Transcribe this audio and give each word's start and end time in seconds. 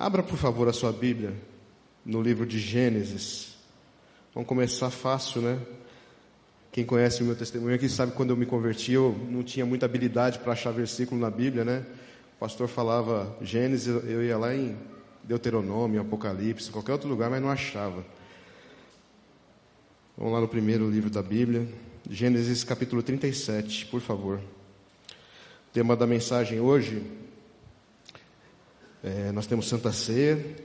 Abra, 0.00 0.22
por 0.22 0.38
favor, 0.38 0.68
a 0.68 0.72
sua 0.72 0.92
Bíblia 0.92 1.34
no 2.06 2.22
livro 2.22 2.46
de 2.46 2.56
Gênesis. 2.56 3.56
Vamos 4.32 4.48
começar 4.48 4.90
fácil, 4.90 5.42
né? 5.42 5.58
Quem 6.70 6.84
conhece 6.84 7.20
o 7.20 7.26
meu 7.26 7.34
testemunho 7.34 7.74
aqui 7.74 7.88
sabe 7.88 8.12
quando 8.12 8.30
eu 8.30 8.36
me 8.36 8.46
converti, 8.46 8.92
eu 8.92 9.18
não 9.28 9.42
tinha 9.42 9.66
muita 9.66 9.86
habilidade 9.86 10.38
para 10.38 10.52
achar 10.52 10.70
versículo 10.70 11.20
na 11.20 11.28
Bíblia, 11.28 11.64
né? 11.64 11.84
O 12.36 12.38
pastor 12.38 12.68
falava 12.68 13.36
Gênesis, 13.42 13.88
eu 13.88 14.22
ia 14.22 14.38
lá 14.38 14.54
em 14.54 14.76
Deuteronômio, 15.24 16.00
Apocalipse, 16.00 16.70
qualquer 16.70 16.92
outro 16.92 17.08
lugar, 17.08 17.28
mas 17.28 17.42
não 17.42 17.50
achava. 17.50 18.06
Vamos 20.16 20.32
lá 20.32 20.40
no 20.40 20.46
primeiro 20.46 20.88
livro 20.88 21.10
da 21.10 21.24
Bíblia, 21.24 21.66
Gênesis 22.08 22.62
capítulo 22.62 23.02
37, 23.02 23.86
por 23.86 24.00
favor. 24.00 24.38
O 24.38 25.72
tema 25.72 25.96
da 25.96 26.06
mensagem 26.06 26.60
hoje, 26.60 27.02
é, 29.02 29.30
nós 29.32 29.46
temos 29.46 29.68
Santa 29.68 29.92
Ceia, 29.92 30.56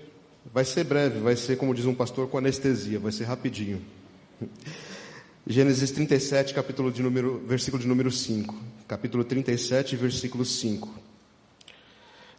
vai 0.54 0.66
ser 0.66 0.84
breve, 0.84 1.20
vai 1.20 1.36
ser, 1.36 1.58
como 1.58 1.74
diz 1.74 1.86
um 1.86 1.94
pastor, 1.94 2.28
com 2.28 2.38
anestesia, 2.38 3.00
vai 3.00 3.12
ser 3.12 3.26
rapidinho. 3.26 3.82
Gênesis 5.46 5.92
37, 5.92 6.54
capítulo 6.54 6.92
de 6.92 7.04
número, 7.04 7.44
versículo 7.46 7.82
de 7.82 7.88
número 7.88 8.10
5. 8.10 8.56
Capítulo 8.88 9.24
37, 9.24 9.96
versículo 9.96 10.46
5. 10.46 10.90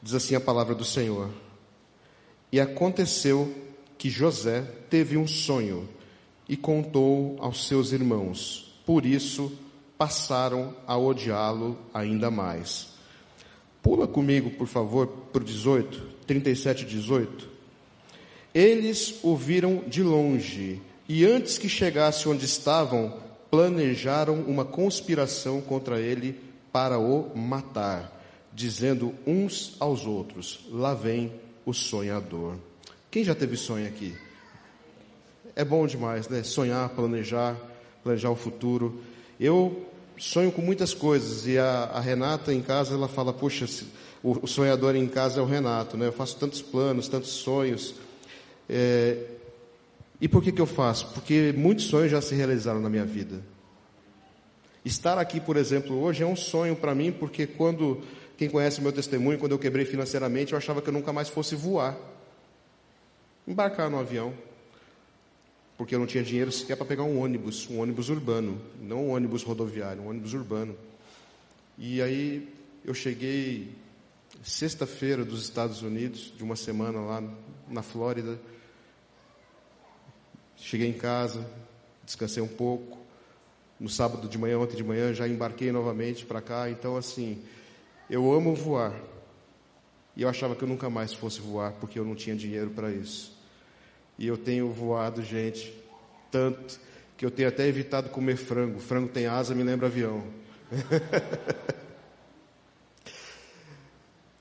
Diz 0.03 0.15
assim 0.15 0.35
a 0.35 0.41
palavra 0.41 0.75
do 0.75 0.85
Senhor. 0.85 1.31
E 2.51 2.59
aconteceu 2.59 3.55
que 3.99 4.09
José 4.09 4.63
teve 4.89 5.17
um 5.17 5.27
sonho 5.27 5.89
e 6.49 6.57
contou 6.57 7.37
aos 7.41 7.67
seus 7.67 7.93
irmãos. 7.93 8.75
Por 8.87 9.05
isso 9.05 9.53
passaram 9.97 10.75
a 10.87 10.97
odiá-lo 10.97 11.79
ainda 11.93 12.31
mais. 12.31 12.94
Pula 13.85 14.09
comigo, 14.09 14.51
por 14.53 14.67
favor, 14.67 15.07
para 15.31 15.43
o 15.43 15.45
18, 15.45 16.01
37, 16.27 16.87
18. 16.87 17.51
Eles 18.55 19.17
o 19.23 19.37
viram 19.37 19.85
de 19.87 20.03
longe 20.03 20.81
e 21.07 21.27
antes 21.27 21.59
que 21.59 21.69
chegasse 21.69 22.27
onde 22.27 22.47
estavam, 22.47 23.19
planejaram 23.51 24.41
uma 24.41 24.65
conspiração 24.65 25.61
contra 25.61 26.01
ele 26.01 26.41
para 26.73 26.99
o 26.99 27.37
matar, 27.37 28.11
dizendo 28.55 29.15
uns 29.27 29.77
aos 29.79 30.07
outros: 30.07 30.67
Lá 30.71 30.95
vem 30.95 31.31
o 31.67 31.75
sonhador. 31.75 32.55
Quem 33.11 33.23
já 33.23 33.35
teve 33.35 33.55
sonho 33.55 33.87
aqui? 33.87 34.15
É 35.55 35.63
bom 35.63 35.87
demais, 35.87 36.27
né? 36.31 36.43
Sonhar, 36.43 36.89
planejar, 36.89 37.55
planejar 38.03 38.31
o 38.31 38.35
futuro. 38.35 39.03
Eu 39.39 39.87
sonho 40.17 40.53
com 40.53 40.63
muitas 40.63 40.95
coisas 40.95 41.47
e 41.47 41.59
a, 41.59 41.85
a 41.85 42.01
Renata 42.01 42.53
em 42.53 42.63
casa 42.63 42.95
ela 42.95 43.09
fala: 43.09 43.33
Poxa, 43.33 43.67
o, 44.23 44.45
o, 44.45 44.47
sonhador 44.47 44.95
em 44.97 45.07
casa 45.07 45.41
é 45.41 45.43
o 45.43 45.47
Renato, 45.47 45.97
né? 45.97 46.07
Eu 46.07 46.13
faço 46.13 46.37
tantos 46.37 46.63
planos, 46.63 47.09
tantos 47.09 47.31
sonhos. 47.31 47.95
É, 48.69 49.19
e 50.21 50.29
por 50.29 50.43
que, 50.43 50.53
que 50.53 50.61
eu 50.61 50.67
faço? 50.67 51.09
Porque 51.13 51.53
muitos 51.57 51.87
sonhos 51.87 52.11
já 52.11 52.21
se 52.23 52.35
realizaram 52.35 52.81
na 52.81 52.89
minha 52.89 53.05
vida. 53.05 53.43
Estar 54.85 55.19
aqui, 55.19 55.41
por 55.41 55.57
exemplo, 55.57 55.99
hoje 56.01 56.23
é 56.23 56.27
um 56.27 56.37
sonho 56.37 56.77
para 56.77 56.95
mim, 56.95 57.11
porque 57.11 57.47
quando, 57.47 58.03
quem 58.37 58.49
conhece 58.49 58.81
o 58.81 58.83
meu 58.83 58.93
testemunho, 58.93 59.39
quando 59.39 59.53
eu 59.53 59.59
quebrei 59.59 59.85
financeiramente, 59.85 60.53
eu 60.53 60.59
achava 60.59 60.81
que 60.81 60.89
eu 60.89 60.93
nunca 60.93 61.13
mais 61.13 61.29
fosse 61.29 61.55
voar. 61.55 61.97
Embarcar 63.47 63.91
no 63.91 63.99
avião. 63.99 64.33
Porque 65.77 65.95
eu 65.95 65.99
não 65.99 66.07
tinha 66.07 66.23
dinheiro 66.23 66.53
sequer 66.53 66.77
para 66.77 66.87
pegar 66.87 67.03
um 67.03 67.21
ônibus, 67.21 67.69
um 67.69 67.81
ônibus 67.81 68.09
urbano, 68.09 68.61
não 68.81 69.07
um 69.07 69.11
ônibus 69.11 69.43
rodoviário, 69.43 70.03
um 70.03 70.09
ônibus 70.09 70.33
urbano. 70.33 70.77
E 71.77 72.01
aí 72.01 72.49
eu 72.85 72.95
cheguei 72.95 73.73
sexta-feira 74.43 75.25
dos 75.25 75.43
Estados 75.43 75.83
Unidos, 75.83 76.33
de 76.37 76.45
uma 76.45 76.55
semana 76.55 77.01
lá 77.01 77.23
na 77.69 77.83
Flórida, 77.83 78.39
Cheguei 80.65 80.89
em 80.89 80.95
casa, 80.95 81.47
descansei 82.07 82.43
um 82.43 82.49
pouco. 82.49 82.97
No 83.79 83.87
sábado 83.87 84.27
de 84.27 84.39
manhã, 84.39 84.59
ontem 84.59 84.77
de 84.77 84.83
manhã, 84.83 85.13
já 85.13 85.29
embarquei 85.29 85.71
novamente 85.71 86.25
para 86.25 86.41
cá. 86.41 86.71
Então, 86.71 86.97
assim, 86.97 87.43
eu 88.09 88.33
amo 88.33 88.55
voar. 88.55 88.95
E 90.17 90.23
eu 90.23 90.29
achava 90.29 90.57
que 90.57 90.65
eu 90.65 90.69
nunca 90.69 90.89
mais 90.89 91.13
fosse 91.13 91.39
voar, 91.39 91.73
porque 91.73 91.99
eu 91.99 92.05
não 92.05 92.15
tinha 92.15 92.35
dinheiro 92.35 92.71
para 92.71 92.91
isso. 92.91 93.34
E 94.19 94.27
eu 94.27 94.37
tenho 94.37 94.69
voado, 94.71 95.23
gente, 95.23 95.75
tanto 96.31 96.79
que 97.17 97.25
eu 97.25 97.31
tenho 97.31 97.49
até 97.49 97.67
evitado 97.67 98.11
comer 98.11 98.37
frango. 98.37 98.79
Frango 98.79 99.09
tem 99.09 99.27
asa, 99.27 99.55
me 99.55 99.63
lembra 99.63 99.87
avião. 99.87 100.25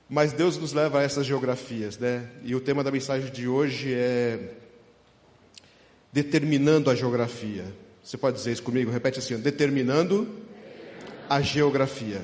Mas 0.08 0.32
Deus 0.32 0.56
nos 0.56 0.72
leva 0.72 1.00
a 1.00 1.02
essas 1.02 1.26
geografias, 1.26 1.98
né? 1.98 2.28
E 2.42 2.54
o 2.54 2.60
tema 2.60 2.84
da 2.84 2.90
mensagem 2.90 3.32
de 3.32 3.48
hoje 3.48 3.92
é 3.94 4.54
determinando 6.12 6.90
a 6.90 6.94
geografia. 6.94 7.64
Você 8.02 8.16
pode 8.16 8.36
dizer 8.36 8.52
isso 8.52 8.62
comigo? 8.62 8.90
Repete 8.90 9.18
assim: 9.18 9.36
determinando 9.38 10.28
a 11.28 11.40
geografia. 11.40 12.22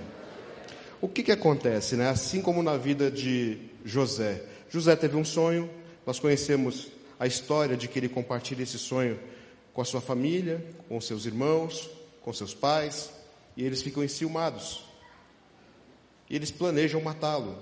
O 1.00 1.08
que, 1.08 1.22
que 1.22 1.32
acontece, 1.32 1.96
né? 1.96 2.10
Assim 2.10 2.42
como 2.42 2.62
na 2.62 2.76
vida 2.76 3.10
de 3.10 3.58
José. 3.84 4.42
José 4.68 4.94
teve 4.94 5.16
um 5.16 5.24
sonho, 5.24 5.68
nós 6.06 6.20
conhecemos 6.20 6.88
a 7.20 7.26
história 7.26 7.76
de 7.76 7.86
que 7.86 7.98
ele 7.98 8.08
compartilha 8.08 8.62
esse 8.62 8.78
sonho 8.78 9.20
com 9.74 9.82
a 9.82 9.84
sua 9.84 10.00
família, 10.00 10.64
com 10.88 10.98
seus 11.02 11.26
irmãos, 11.26 11.90
com 12.22 12.32
seus 12.32 12.54
pais, 12.54 13.10
e 13.54 13.62
eles 13.62 13.82
ficam 13.82 14.02
enciumados. 14.02 14.82
E 16.30 16.34
eles 16.34 16.50
planejam 16.50 16.98
matá-lo. 17.02 17.58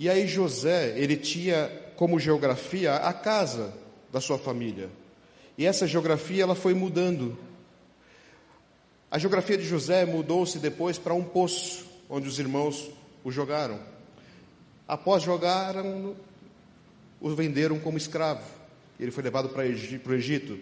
E 0.00 0.10
aí 0.10 0.26
José, 0.26 0.98
ele 0.98 1.16
tinha 1.16 1.70
como 1.94 2.18
geografia 2.18 2.96
a 2.96 3.12
casa 3.12 3.72
da 4.12 4.20
sua 4.20 4.36
família. 4.36 4.90
E 5.56 5.64
essa 5.64 5.86
geografia 5.86 6.42
ela 6.42 6.56
foi 6.56 6.74
mudando. 6.74 7.38
A 9.08 9.16
geografia 9.16 9.56
de 9.56 9.64
José 9.64 10.04
mudou-se 10.04 10.58
depois 10.58 10.98
para 10.98 11.14
um 11.14 11.22
poço, 11.22 11.86
onde 12.10 12.26
os 12.26 12.40
irmãos 12.40 12.90
o 13.22 13.30
jogaram. 13.30 13.78
Após 14.88 15.22
jogaram, 15.22 16.16
o 17.20 17.30
venderam 17.30 17.78
como 17.78 17.96
escravo. 17.96 18.61
Ele 18.98 19.10
foi 19.10 19.22
levado 19.22 19.48
para 19.48 19.62
o 19.62 20.14
Egito. 20.14 20.58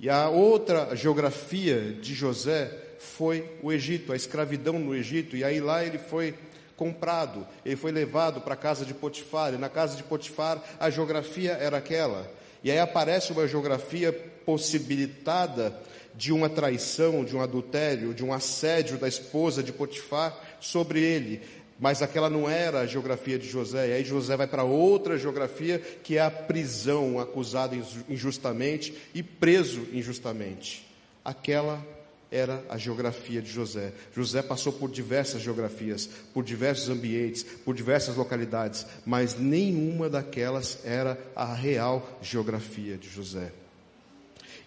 E 0.00 0.08
a 0.08 0.28
outra 0.28 0.94
geografia 0.94 1.92
de 2.00 2.14
José 2.14 2.70
foi 2.98 3.44
o 3.62 3.72
Egito, 3.72 4.12
a 4.12 4.16
escravidão 4.16 4.78
no 4.78 4.94
Egito. 4.94 5.36
E 5.36 5.44
aí 5.44 5.60
lá 5.60 5.84
ele 5.84 5.98
foi 5.98 6.34
comprado, 6.76 7.46
ele 7.64 7.74
foi 7.74 7.90
levado 7.90 8.40
para 8.40 8.54
a 8.54 8.56
casa 8.56 8.84
de 8.84 8.94
Potifar. 8.94 9.52
E 9.54 9.58
na 9.58 9.68
casa 9.68 9.96
de 9.96 10.02
Potifar 10.02 10.62
a 10.78 10.88
geografia 10.88 11.52
era 11.52 11.78
aquela. 11.78 12.30
E 12.62 12.70
aí 12.70 12.78
aparece 12.78 13.32
uma 13.32 13.46
geografia 13.46 14.12
possibilitada 14.12 15.76
de 16.14 16.32
uma 16.32 16.48
traição, 16.48 17.24
de 17.24 17.36
um 17.36 17.40
adultério, 17.40 18.12
de 18.12 18.24
um 18.24 18.32
assédio 18.32 18.98
da 18.98 19.06
esposa 19.06 19.62
de 19.62 19.72
Potifar 19.72 20.36
sobre 20.60 21.00
ele. 21.00 21.42
Mas 21.78 22.02
aquela 22.02 22.28
não 22.28 22.48
era 22.48 22.80
a 22.80 22.86
geografia 22.86 23.38
de 23.38 23.48
José. 23.48 23.88
E 23.88 23.92
aí 23.92 24.04
José 24.04 24.36
vai 24.36 24.46
para 24.46 24.64
outra 24.64 25.16
geografia, 25.16 25.78
que 25.78 26.16
é 26.16 26.20
a 26.20 26.30
prisão, 26.30 27.20
acusado 27.20 27.76
injustamente 28.08 28.94
e 29.14 29.22
preso 29.22 29.86
injustamente. 29.92 30.86
Aquela 31.24 31.84
era 32.30 32.62
a 32.68 32.76
geografia 32.76 33.40
de 33.40 33.50
José. 33.50 33.92
José 34.14 34.42
passou 34.42 34.72
por 34.72 34.90
diversas 34.90 35.40
geografias, 35.40 36.08
por 36.34 36.44
diversos 36.44 36.88
ambientes, 36.88 37.42
por 37.42 37.74
diversas 37.74 38.16
localidades, 38.16 38.84
mas 39.06 39.38
nenhuma 39.38 40.10
daquelas 40.10 40.80
era 40.84 41.18
a 41.34 41.54
real 41.54 42.18
geografia 42.20 42.96
de 42.96 43.08
José. 43.08 43.52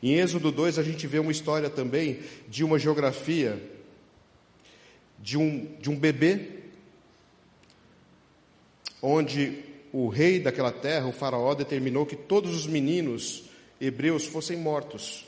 Em 0.01 0.15
Êxodo 0.15 0.51
2 0.51 0.79
a 0.79 0.83
gente 0.83 1.05
vê 1.05 1.19
uma 1.19 1.31
história 1.31 1.69
também 1.69 2.21
de 2.49 2.63
uma 2.63 2.79
geografia 2.79 3.61
de 5.19 5.37
um, 5.37 5.67
de 5.79 5.91
um 5.91 5.95
bebê, 5.95 6.60
onde 9.01 9.63
o 9.91 10.07
rei 10.07 10.39
daquela 10.39 10.71
terra, 10.71 11.07
o 11.07 11.11
faraó, 11.11 11.53
determinou 11.53 12.05
que 12.05 12.15
todos 12.15 12.55
os 12.55 12.67
meninos 12.67 13.43
hebreus 13.79 14.25
fossem 14.25 14.57
mortos. 14.57 15.25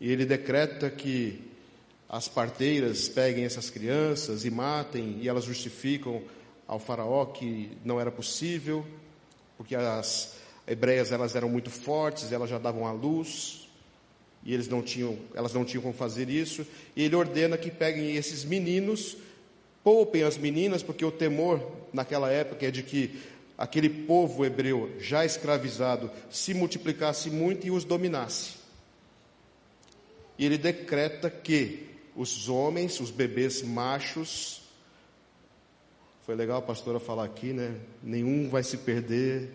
E 0.00 0.10
ele 0.10 0.26
decreta 0.26 0.90
que 0.90 1.40
as 2.08 2.28
parteiras 2.28 3.08
peguem 3.08 3.44
essas 3.44 3.70
crianças 3.70 4.44
e 4.44 4.50
matem, 4.50 5.18
e 5.20 5.28
elas 5.28 5.44
justificam 5.44 6.22
ao 6.66 6.78
faraó 6.78 7.24
que 7.26 7.70
não 7.84 8.00
era 8.00 8.10
possível, 8.10 8.84
porque 9.56 9.74
as 9.74 10.36
hebreias 10.66 11.10
elas 11.10 11.34
eram 11.34 11.48
muito 11.48 11.70
fortes, 11.70 12.30
elas 12.32 12.50
já 12.50 12.58
davam 12.58 12.86
à 12.86 12.92
luz, 12.92 13.68
e 14.44 14.52
eles 14.52 14.68
não 14.68 14.82
tinham, 14.82 15.16
elas 15.34 15.54
não 15.54 15.64
tinham 15.64 15.82
como 15.82 15.94
fazer 15.94 16.28
isso, 16.28 16.66
e 16.96 17.04
ele 17.04 17.14
ordena 17.14 17.56
que 17.56 17.70
peguem 17.70 18.16
esses 18.16 18.44
meninos, 18.44 19.16
poupem 19.82 20.22
as 20.22 20.36
meninas, 20.36 20.82
porque 20.82 21.04
o 21.04 21.10
temor 21.10 21.60
naquela 21.92 22.30
época 22.30 22.66
é 22.66 22.70
de 22.70 22.82
que 22.82 23.20
aquele 23.56 23.88
povo 23.88 24.44
hebreu 24.44 24.90
já 24.98 25.24
escravizado 25.24 26.10
se 26.30 26.54
multiplicasse 26.54 27.30
muito 27.30 27.66
e 27.66 27.70
os 27.70 27.84
dominasse. 27.84 28.54
E 30.38 30.46
ele 30.46 30.58
decreta 30.58 31.30
que 31.30 31.88
os 32.16 32.48
homens, 32.48 33.00
os 33.00 33.10
bebês 33.10 33.62
machos. 33.62 34.60
Foi 36.24 36.34
legal 36.34 36.58
a 36.58 36.62
pastora 36.62 37.00
falar 37.00 37.24
aqui, 37.24 37.52
né? 37.52 37.76
Nenhum 38.02 38.48
vai 38.48 38.62
se 38.62 38.76
perder. 38.78 39.50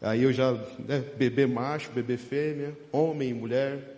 Aí 0.00 0.22
eu 0.22 0.32
já, 0.32 0.52
né, 0.78 1.00
bebê 1.16 1.46
macho, 1.46 1.90
bebê 1.90 2.16
fêmea, 2.16 2.76
homem 2.92 3.30
e 3.30 3.34
mulher. 3.34 3.96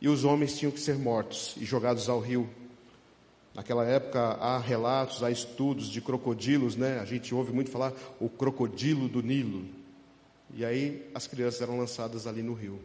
E 0.00 0.08
os 0.08 0.24
homens 0.24 0.58
tinham 0.58 0.72
que 0.72 0.80
ser 0.80 0.96
mortos 0.96 1.54
e 1.56 1.64
jogados 1.64 2.08
ao 2.08 2.20
rio. 2.20 2.48
Naquela 3.54 3.84
época 3.84 4.20
há 4.20 4.58
relatos, 4.58 5.22
há 5.22 5.30
estudos 5.30 5.88
de 5.88 6.00
crocodilos, 6.00 6.76
né? 6.76 7.00
A 7.00 7.04
gente 7.04 7.34
ouve 7.34 7.52
muito 7.52 7.70
falar 7.70 7.92
o 8.20 8.28
crocodilo 8.28 9.08
do 9.08 9.22
Nilo. 9.22 9.64
E 10.54 10.64
aí 10.64 11.08
as 11.14 11.26
crianças 11.26 11.60
eram 11.60 11.78
lançadas 11.78 12.26
ali 12.26 12.42
no 12.42 12.54
rio. 12.54 12.80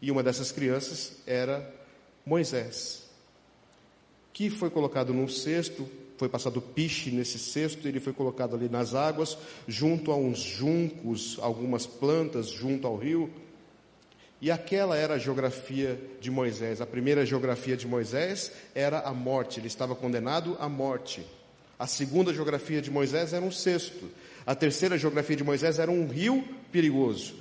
E 0.00 0.10
uma 0.10 0.22
dessas 0.22 0.52
crianças 0.52 1.16
era 1.26 1.74
Moisés, 2.24 3.04
que 4.32 4.48
foi 4.50 4.70
colocado 4.70 5.12
num 5.12 5.28
cesto, 5.28 5.88
foi 6.16 6.28
passado 6.28 6.60
piche 6.60 7.10
nesse 7.10 7.38
cesto, 7.38 7.88
ele 7.88 7.98
foi 7.98 8.12
colocado 8.12 8.54
ali 8.54 8.68
nas 8.68 8.94
águas, 8.94 9.38
junto 9.66 10.12
a 10.12 10.16
uns 10.16 10.38
juncos, 10.38 11.38
algumas 11.40 11.86
plantas, 11.86 12.48
junto 12.48 12.86
ao 12.86 12.96
rio. 12.96 13.30
E 14.40 14.50
aquela 14.50 14.96
era 14.96 15.14
a 15.14 15.18
geografia 15.18 16.00
de 16.20 16.30
Moisés. 16.30 16.80
A 16.80 16.86
primeira 16.86 17.26
geografia 17.26 17.76
de 17.76 17.86
Moisés 17.86 18.50
era 18.74 19.00
a 19.00 19.12
morte, 19.12 19.60
ele 19.60 19.66
estava 19.66 19.94
condenado 19.94 20.56
à 20.58 20.68
morte. 20.68 21.26
A 21.78 21.86
segunda 21.86 22.32
geografia 22.32 22.80
de 22.80 22.90
Moisés 22.90 23.32
era 23.34 23.44
um 23.44 23.52
cesto. 23.52 24.10
A 24.46 24.54
terceira 24.54 24.96
geografia 24.96 25.36
de 25.36 25.44
Moisés 25.44 25.78
era 25.78 25.90
um 25.90 26.06
rio 26.06 26.42
perigoso, 26.72 27.34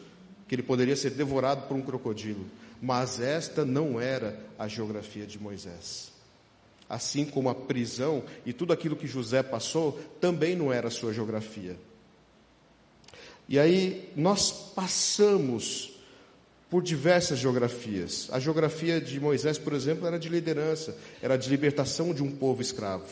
que 0.48 0.56
ele 0.56 0.63
poderia 0.63 0.96
ser 0.96 1.12
devorado 1.12 1.68
por 1.68 1.78
um 1.78 1.81
crocodilo. 1.81 2.46
Mas 2.81 3.19
esta 3.19 3.63
não 3.63 4.00
era 4.00 4.38
a 4.57 4.68
geografia 4.68 5.25
de 5.25 5.40
Moisés. 5.42 6.12
Assim 6.90 7.25
como 7.25 7.50
a 7.50 7.56
prisão 7.56 8.24
e 8.45 8.52
tudo 8.52 8.74
aquilo 8.74 8.95
que 8.95 9.07
José 9.07 9.42
passou, 9.42 10.00
também 10.19 10.56
não 10.56 10.72
era 10.72 10.90
a 10.90 10.92
sua 10.92 11.13
geografia. 11.13 11.78
E 13.48 13.57
aí 13.57 14.12
nós 14.16 14.52
passamos 14.52 15.89
por 16.69 16.83
diversas 16.83 17.39
geografias. 17.39 18.30
A 18.31 18.39
geografia 18.39 19.01
de 19.01 19.19
Moisés, 19.19 19.57
por 19.57 19.74
exemplo, 19.74 20.06
era 20.06 20.19
de 20.19 20.30
liderança, 20.30 20.95
era 21.21 21.38
de 21.38 21.50
libertação 21.50 22.13
de 22.13 22.21
um 22.21 22.31
povo 22.31 22.62
escravo. 22.62 23.07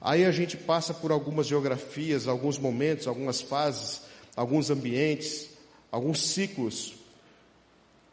Aí 0.00 0.24
a 0.24 0.30
gente 0.30 0.56
passa 0.56 0.94
por 0.94 1.10
algumas 1.10 1.46
geografias, 1.46 2.28
alguns 2.28 2.58
momentos, 2.58 3.06
algumas 3.06 3.40
fases, 3.40 4.02
alguns 4.34 4.70
ambientes, 4.70 5.50
alguns 5.90 6.20
ciclos 6.20 6.94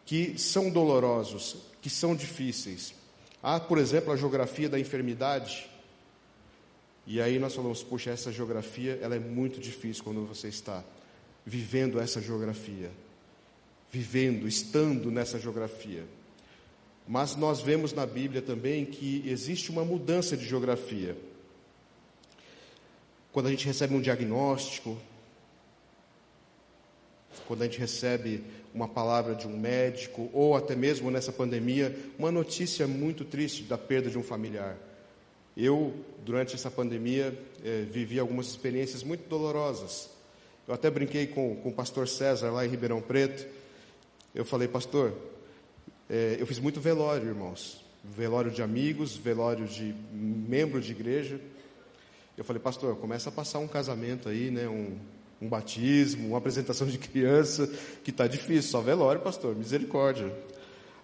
que 0.06 0.38
são 0.38 0.70
dolorosos, 0.70 1.58
que 1.82 1.90
são 1.90 2.16
difíceis. 2.16 2.94
Há, 3.42 3.60
por 3.60 3.78
exemplo, 3.78 4.12
a 4.12 4.18
geografia 4.18 4.68
da 4.68 4.80
enfermidade. 4.80 5.70
E 7.06 7.22
aí 7.22 7.38
nós 7.38 7.54
falamos, 7.54 7.84
poxa, 7.84 8.10
essa 8.10 8.32
geografia 8.32 8.98
ela 9.02 9.16
é 9.16 9.20
muito 9.20 9.60
difícil 9.60 10.04
quando 10.04 10.26
você 10.26 10.48
está 10.48 10.84
vivendo 11.46 12.00
essa 12.00 12.22
geografia, 12.22 12.90
vivendo, 13.94 14.48
estando 14.48 15.12
nessa 15.12 15.40
geografia. 15.40 16.04
Mas 17.08 17.36
nós 17.36 17.62
vemos 17.62 17.94
na 17.94 18.08
Bíblia 18.08 18.42
também 18.42 18.86
que 18.86 19.24
existe 19.24 19.70
uma 19.70 19.86
mudança 19.86 20.36
de 20.36 20.44
geografia. 20.48 21.16
Quando 23.32 23.46
a 23.46 23.52
gente 23.52 23.68
recebe 23.68 23.94
um 23.94 24.02
diagnóstico, 24.02 24.98
quando 27.48 27.62
a 27.62 27.66
gente 27.66 27.78
recebe 27.78 28.44
uma 28.74 28.88
palavra 28.88 29.36
de 29.36 29.48
um 29.48 29.56
médico, 29.56 30.28
ou 30.34 30.56
até 30.56 30.76
mesmo 30.76 31.12
nessa 31.12 31.32
pandemia, 31.32 31.96
uma 32.18 32.32
notícia 32.32 32.88
muito 32.88 33.24
triste 33.24 33.62
da 33.62 33.78
perda 33.78 34.10
de 34.10 34.18
um 34.18 34.24
familiar. 34.24 34.76
Eu, 35.56 35.94
durante 36.26 36.56
essa 36.56 36.72
pandemia, 36.72 37.38
eh, 37.64 37.86
vivi 37.88 38.18
algumas 38.18 38.48
experiências 38.48 39.04
muito 39.04 39.30
dolorosas. 39.30 40.10
Eu 40.68 40.74
até 40.74 40.90
brinquei 40.90 41.28
com, 41.28 41.56
com 41.58 41.70
o 41.70 41.74
pastor 41.74 42.08
César 42.08 42.50
lá 42.50 42.66
em 42.66 42.70
Ribeirão 42.70 43.00
Preto. 43.00 43.46
Eu 44.34 44.44
falei, 44.44 44.68
pastor, 44.68 45.14
eh, 46.10 46.38
eu 46.40 46.48
fiz 46.48 46.60
muito 46.60 46.82
velório, 46.82 47.28
irmãos. 47.28 47.84
Velório 48.04 48.50
de 48.50 48.64
amigos, 48.64 49.16
velório 49.16 49.68
de 49.68 49.94
membros 50.12 50.86
de 50.86 50.92
igreja. 50.92 51.40
Eu 52.36 52.44
falei, 52.44 52.62
pastor, 52.62 52.96
começa 52.96 53.30
a 53.30 53.32
passar 53.32 53.60
um 53.60 53.68
casamento 53.68 54.28
aí, 54.28 54.50
né? 54.50 54.68
Um, 54.68 54.98
um 55.40 55.48
batismo, 55.48 56.30
uma 56.30 56.38
apresentação 56.38 56.88
de 56.88 56.98
criança, 56.98 57.68
que 58.04 58.10
está 58.10 58.26
difícil, 58.26 58.72
só 58.72 58.82
velório, 58.82 59.22
pastor, 59.22 59.56
misericórdia. 59.56 60.34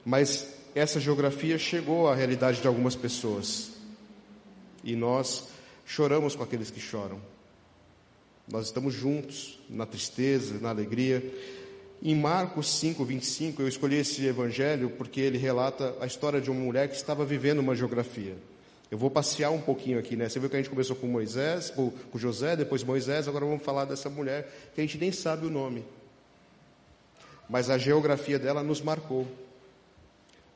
Mas 0.04 0.48
essa 0.74 1.00
geografia 1.00 1.58
chegou 1.58 2.08
à 2.08 2.16
realidade 2.16 2.62
de 2.62 2.68
algumas 2.68 2.96
pessoas. 2.96 3.72
E 4.84 4.96
nós 4.96 5.50
choramos 5.86 6.36
com 6.36 6.44
aqueles 6.44 6.72
que 6.72 6.80
choram. 6.80 7.22
Nós 8.48 8.66
estamos 8.66 8.94
juntos 8.94 9.60
na 9.70 9.86
tristeza, 9.86 10.58
na 10.60 10.70
alegria. 10.70 11.24
Em 12.02 12.16
Marcos 12.16 12.80
5, 12.80 13.04
25, 13.04 13.62
eu 13.62 13.68
escolhi 13.68 13.98
esse 13.98 14.26
evangelho 14.26 14.90
porque 14.92 15.20
ele 15.20 15.38
relata 15.38 15.94
a 16.00 16.06
história 16.06 16.40
de 16.40 16.50
uma 16.50 16.62
mulher 16.62 16.88
que 16.88 16.96
estava 16.96 17.26
vivendo 17.26 17.60
uma 17.60 17.76
geografia. 17.76 18.38
Eu 18.90 18.98
vou 18.98 19.12
passear 19.12 19.52
um 19.52 19.60
pouquinho 19.60 20.00
aqui, 20.00 20.16
né? 20.16 20.30
Você 20.30 20.40
viu 20.40 20.50
que 20.50 20.56
a 20.56 20.60
gente 20.60 20.70
começou 20.70 20.96
com 20.96 21.08
Moisés, 21.08 21.70
com, 21.70 21.92
José, 22.16 22.56
depois 22.56 22.84
Moisés, 22.84 23.28
agora 23.28 23.46
vamos 23.46 23.64
falar 23.64 23.84
dessa 23.84 24.10
mulher 24.10 24.50
que 24.74 24.80
a 24.80 24.84
gente 24.84 24.98
nem 24.98 25.12
sabe 25.12 25.46
o 25.46 25.50
nome. 25.50 25.84
Mas 27.50 27.70
a 27.70 27.78
geografia 27.78 28.40
dela 28.40 28.64
nos 28.64 28.82
marcou. 28.82 29.28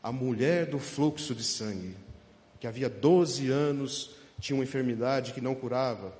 A 0.01 0.13
mulher 0.13 0.65
do 0.65 0.79
fluxo 0.79 1.35
de 1.35 1.43
sangue, 1.43 1.95
que 2.59 2.67
havia 2.67 2.89
12 2.89 3.49
anos 3.49 4.11
tinha 4.39 4.55
uma 4.55 4.63
enfermidade 4.63 5.33
que 5.33 5.41
não 5.41 5.53
curava. 5.53 6.13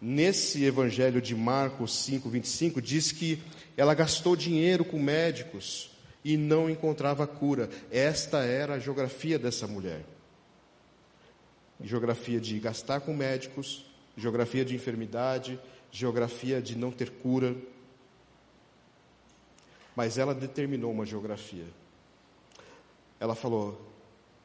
Nesse 0.00 0.64
evangelho 0.64 1.20
de 1.20 1.34
Marcos 1.34 1.92
5, 2.04 2.28
25, 2.28 2.80
diz 2.80 3.10
que 3.10 3.42
ela 3.76 3.94
gastou 3.94 4.36
dinheiro 4.36 4.84
com 4.84 4.98
médicos 4.98 5.90
e 6.24 6.36
não 6.36 6.70
encontrava 6.70 7.26
cura. 7.26 7.68
Esta 7.90 8.38
era 8.38 8.74
a 8.74 8.78
geografia 8.78 9.38
dessa 9.38 9.66
mulher 9.66 10.04
geografia 11.80 12.40
de 12.40 12.58
gastar 12.58 13.00
com 13.00 13.14
médicos, 13.14 13.84
geografia 14.16 14.64
de 14.64 14.74
enfermidade, 14.74 15.58
geografia 15.90 16.60
de 16.60 16.76
não 16.76 16.90
ter 16.90 17.10
cura. 17.10 17.56
Mas 19.94 20.18
ela 20.18 20.34
determinou 20.34 20.92
uma 20.92 21.06
geografia. 21.06 21.66
Ela 23.20 23.34
falou: 23.34 23.80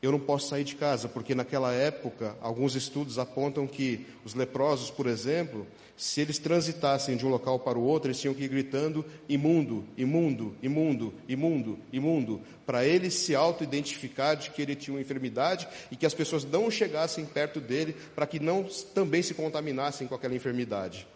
eu 0.03 0.11
não 0.11 0.19
posso 0.19 0.49
sair 0.49 0.65
de 0.65 0.75
casa, 0.75 1.07
porque 1.07 1.33
naquela 1.33 1.71
época, 1.71 2.35
alguns 2.41 2.75
estudos 2.75 3.17
apontam 3.17 3.65
que 3.65 4.05
os 4.25 4.35
leprosos, 4.35 4.91
por 4.91 5.07
exemplo, 5.07 5.65
se 5.95 6.19
eles 6.19 6.37
transitassem 6.37 7.15
de 7.15 7.25
um 7.25 7.29
local 7.29 7.57
para 7.57 7.79
o 7.79 7.83
outro, 7.83 8.09
eles 8.09 8.19
tinham 8.19 8.33
que 8.33 8.43
ir 8.43 8.49
gritando 8.49 9.05
imundo, 9.29 9.85
imundo, 9.97 10.57
imundo, 10.61 11.13
imundo, 11.25 11.79
imundo, 11.93 12.41
para 12.65 12.85
ele 12.85 13.09
se 13.09 13.33
auto-identificar 13.33 14.35
de 14.35 14.49
que 14.49 14.61
ele 14.61 14.75
tinha 14.75 14.93
uma 14.93 15.01
enfermidade 15.01 15.69
e 15.89 15.95
que 15.95 16.05
as 16.05 16.13
pessoas 16.13 16.43
não 16.43 16.69
chegassem 16.69 17.25
perto 17.25 17.61
dele 17.61 17.95
para 18.13 18.27
que 18.27 18.41
não 18.41 18.65
também 18.93 19.23
se 19.23 19.33
contaminassem 19.33 20.05
com 20.05 20.15
aquela 20.15 20.35
enfermidade. 20.35 21.07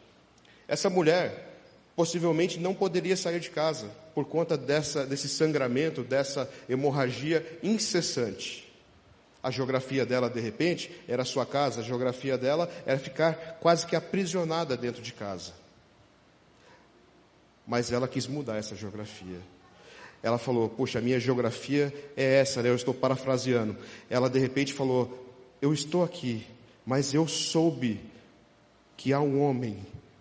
Essa 0.65 0.89
mulher 0.89 1.59
possivelmente 1.93 2.57
não 2.57 2.73
poderia 2.73 3.17
sair 3.17 3.41
de 3.41 3.49
casa 3.49 3.91
por 4.15 4.23
conta 4.23 4.55
dessa, 4.57 5.05
desse 5.05 5.27
sangramento, 5.27 6.03
dessa 6.03 6.49
hemorragia 6.69 7.59
incessante. 7.61 8.66
A 9.47 9.49
geografia 9.49 10.05
dela, 10.05 10.29
de 10.29 10.41
repente, 10.41 10.91
era 11.07 11.23
sua 11.23 11.45
casa, 11.45 11.79
a 11.79 11.83
geografia 11.83 12.37
dela 12.37 12.69
era 12.85 12.99
ficar 12.99 13.57
quase 13.61 13.87
que 13.87 13.95
aprisionada 13.95 14.75
dentro 14.75 15.01
de 15.01 15.13
casa. 15.13 15.53
Mas 17.65 17.89
ela 17.89 18.09
quis 18.09 18.27
mudar 18.27 18.57
essa 18.57 18.75
geografia. 18.75 19.39
Ela 20.21 20.37
falou: 20.37 20.67
Poxa, 20.67 20.99
a 20.99 21.01
minha 21.01 21.17
geografia 21.17 21.93
é 22.17 22.41
essa, 22.41 22.61
né? 22.61 22.67
eu 22.67 22.75
estou 22.75 22.93
parafraseando. 22.93 23.77
Ela, 24.09 24.29
de 24.29 24.37
repente, 24.37 24.73
falou: 24.73 25.33
Eu 25.61 25.73
estou 25.73 26.03
aqui, 26.03 26.45
mas 26.85 27.13
eu 27.13 27.25
soube 27.25 28.01
que 28.97 29.13
há 29.13 29.21
um 29.21 29.41
homem 29.41 29.77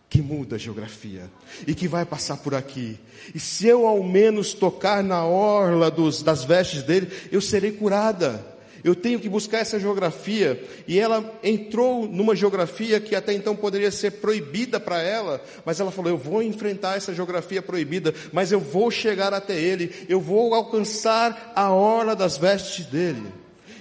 que 0.08 0.22
muda 0.22 0.54
a 0.54 0.58
geografia 0.58 1.28
e 1.66 1.74
que 1.74 1.88
vai 1.88 2.04
passar 2.04 2.36
por 2.36 2.54
aqui. 2.54 2.96
E 3.34 3.40
se 3.40 3.66
eu 3.66 3.88
ao 3.88 4.04
menos 4.04 4.54
tocar 4.54 5.02
na 5.02 5.26
orla 5.26 5.90
dos, 5.90 6.22
das 6.22 6.44
vestes 6.44 6.84
dele, 6.84 7.10
eu 7.32 7.40
serei 7.40 7.72
curada 7.72 8.54
eu 8.88 8.94
tenho 8.94 9.18
que 9.18 9.28
buscar 9.28 9.58
essa 9.58 9.80
geografia. 9.80 10.62
E 10.86 10.98
ela 10.98 11.38
entrou 11.42 12.06
numa 12.06 12.36
geografia 12.36 13.00
que 13.00 13.16
até 13.16 13.32
então 13.32 13.56
poderia 13.56 13.90
ser 13.90 14.12
proibida 14.12 14.78
para 14.78 15.02
ela, 15.02 15.42
mas 15.64 15.80
ela 15.80 15.90
falou: 15.90 16.12
Eu 16.12 16.16
vou 16.16 16.40
enfrentar 16.42 16.96
essa 16.96 17.12
geografia 17.12 17.60
proibida, 17.60 18.14
mas 18.32 18.52
eu 18.52 18.60
vou 18.60 18.90
chegar 18.90 19.34
até 19.34 19.58
ele, 19.58 19.92
eu 20.08 20.20
vou 20.20 20.54
alcançar 20.54 21.52
a 21.54 21.70
hora 21.70 22.14
das 22.14 22.38
vestes 22.38 22.86
dele. 22.86 23.26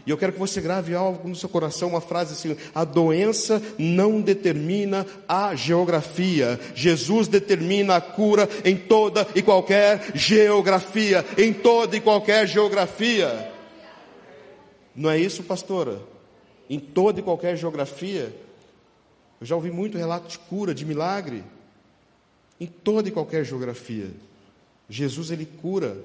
E 0.07 0.09
eu 0.09 0.17
quero 0.17 0.33
que 0.33 0.39
você 0.39 0.61
grave 0.61 0.93
algo 0.93 1.27
no 1.27 1.35
seu 1.35 1.49
coração, 1.49 1.89
uma 1.89 2.01
frase 2.01 2.33
assim: 2.33 2.57
a 2.73 2.83
doença 2.83 3.61
não 3.77 4.19
determina 4.19 5.05
a 5.27 5.53
geografia. 5.53 6.59
Jesus 6.73 7.27
determina 7.27 7.95
a 7.95 8.01
cura 8.01 8.49
em 8.63 8.75
toda 8.75 9.27
e 9.35 9.43
qualquer 9.43 10.01
geografia, 10.15 11.23
em 11.37 11.53
toda 11.53 11.95
e 11.95 12.01
qualquer 12.01 12.47
geografia. 12.47 13.54
Não 14.95 15.09
é 15.09 15.19
isso, 15.19 15.43
pastora? 15.43 16.01
Em 16.69 16.79
toda 16.79 17.19
e 17.19 17.23
qualquer 17.23 17.57
geografia, 17.57 18.33
Eu 19.41 19.45
já 19.45 19.55
ouvi 19.55 19.69
muito 19.69 19.97
relato 19.97 20.29
de 20.29 20.39
cura, 20.39 20.73
de 20.73 20.85
milagre, 20.85 21.43
em 22.59 22.67
toda 22.67 23.09
e 23.09 23.11
qualquer 23.11 23.43
geografia. 23.43 24.09
Jesus 24.89 25.29
ele 25.29 25.45
cura. 25.45 25.97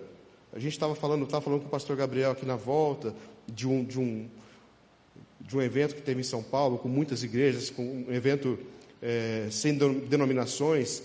A 0.52 0.58
gente 0.58 0.72
estava 0.72 0.96
falando, 0.96 1.24
estava 1.24 1.40
falando 1.40 1.60
com 1.60 1.68
o 1.68 1.70
pastor 1.70 1.96
Gabriel 1.96 2.32
aqui 2.32 2.44
na 2.44 2.56
volta 2.56 3.14
de 3.46 3.68
um, 3.68 3.84
de 3.84 4.00
um, 4.00 4.28
de 5.40 5.56
um 5.56 5.62
evento 5.62 5.94
que 5.94 6.02
teve 6.02 6.20
em 6.20 6.24
São 6.24 6.42
Paulo, 6.42 6.76
com 6.78 6.88
muitas 6.88 7.22
igrejas, 7.22 7.70
com 7.70 8.04
um 8.08 8.12
evento 8.12 8.58
é, 9.00 9.46
sem 9.50 9.76
denominações, 9.76 11.02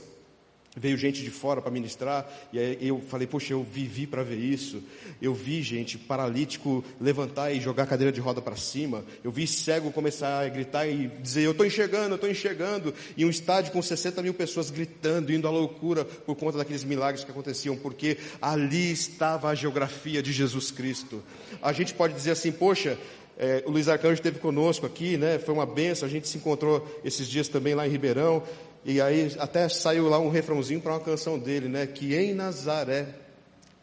Veio 0.76 0.98
gente 0.98 1.24
de 1.24 1.32
fora 1.32 1.62
para 1.62 1.72
ministrar, 1.72 2.30
e 2.52 2.60
aí 2.60 2.88
eu 2.88 3.00
falei, 3.00 3.26
poxa, 3.26 3.54
eu 3.54 3.64
vivi 3.64 4.06
para 4.06 4.24
ver 4.24 4.38
isso. 4.38 4.84
Eu 5.22 5.34
vi 5.34 5.62
gente 5.62 5.98
paralítico 5.98 6.84
levantar 7.00 7.52
e 7.54 7.62
jogar 7.62 7.84
a 7.84 7.88
cadeira 7.88 8.12
de 8.12 8.20
roda 8.20 8.42
para 8.42 8.56
cima. 8.56 9.06
Eu 9.24 9.32
vi 9.32 9.48
cego 9.48 9.92
começar 9.92 10.46
a 10.46 10.50
gritar 10.50 10.86
e 10.86 11.08
dizer, 11.22 11.44
eu 11.44 11.52
estou 11.52 11.66
enxergando, 11.66 12.10
eu 12.10 12.16
estou 12.16 12.30
enxergando. 12.30 12.94
E 13.16 13.26
um 13.26 13.30
estádio 13.30 13.72
com 13.72 13.82
60 13.82 14.22
mil 14.22 14.34
pessoas 14.34 14.70
gritando, 14.70 15.32
indo 15.32 15.48
à 15.48 15.52
loucura 15.52 16.04
por 16.04 16.36
conta 16.36 16.58
daqueles 16.58 16.84
milagres 16.84 17.24
que 17.24 17.32
aconteciam, 17.32 17.78
porque 17.78 18.18
ali 18.42 18.92
estava 18.92 19.50
a 19.50 19.56
geografia 19.56 20.22
de 20.22 20.34
Jesus 20.34 20.72
Cristo. 20.72 21.24
A 21.62 21.72
gente 21.72 21.94
pode 21.94 22.14
dizer 22.14 22.32
assim, 22.32 22.52
poxa, 22.52 22.98
é, 23.38 23.64
o 23.66 23.72
Luiz 23.72 23.88
Arcanjo 23.88 24.16
esteve 24.16 24.40
conosco 24.40 24.86
aqui, 24.86 25.18
né? 25.18 25.38
Foi 25.40 25.54
uma 25.54 25.66
benção. 25.66 26.08
A 26.08 26.12
gente 26.12 26.28
se 26.28 26.38
encontrou 26.38 26.86
esses 27.04 27.28
dias 27.28 27.48
também 27.48 27.76
lá 27.76 27.86
em 27.86 27.92
Ribeirão. 27.92 28.44
E 28.86 29.02
aí 29.02 29.36
até 29.40 29.68
saiu 29.68 30.08
lá 30.08 30.20
um 30.20 30.30
refrãozinho 30.30 30.80
para 30.80 30.94
uma 30.94 31.00
canção 31.00 31.40
dele, 31.40 31.68
né? 31.68 31.88
Que 31.88 32.16
em 32.16 32.36
Nazaré 32.36 33.08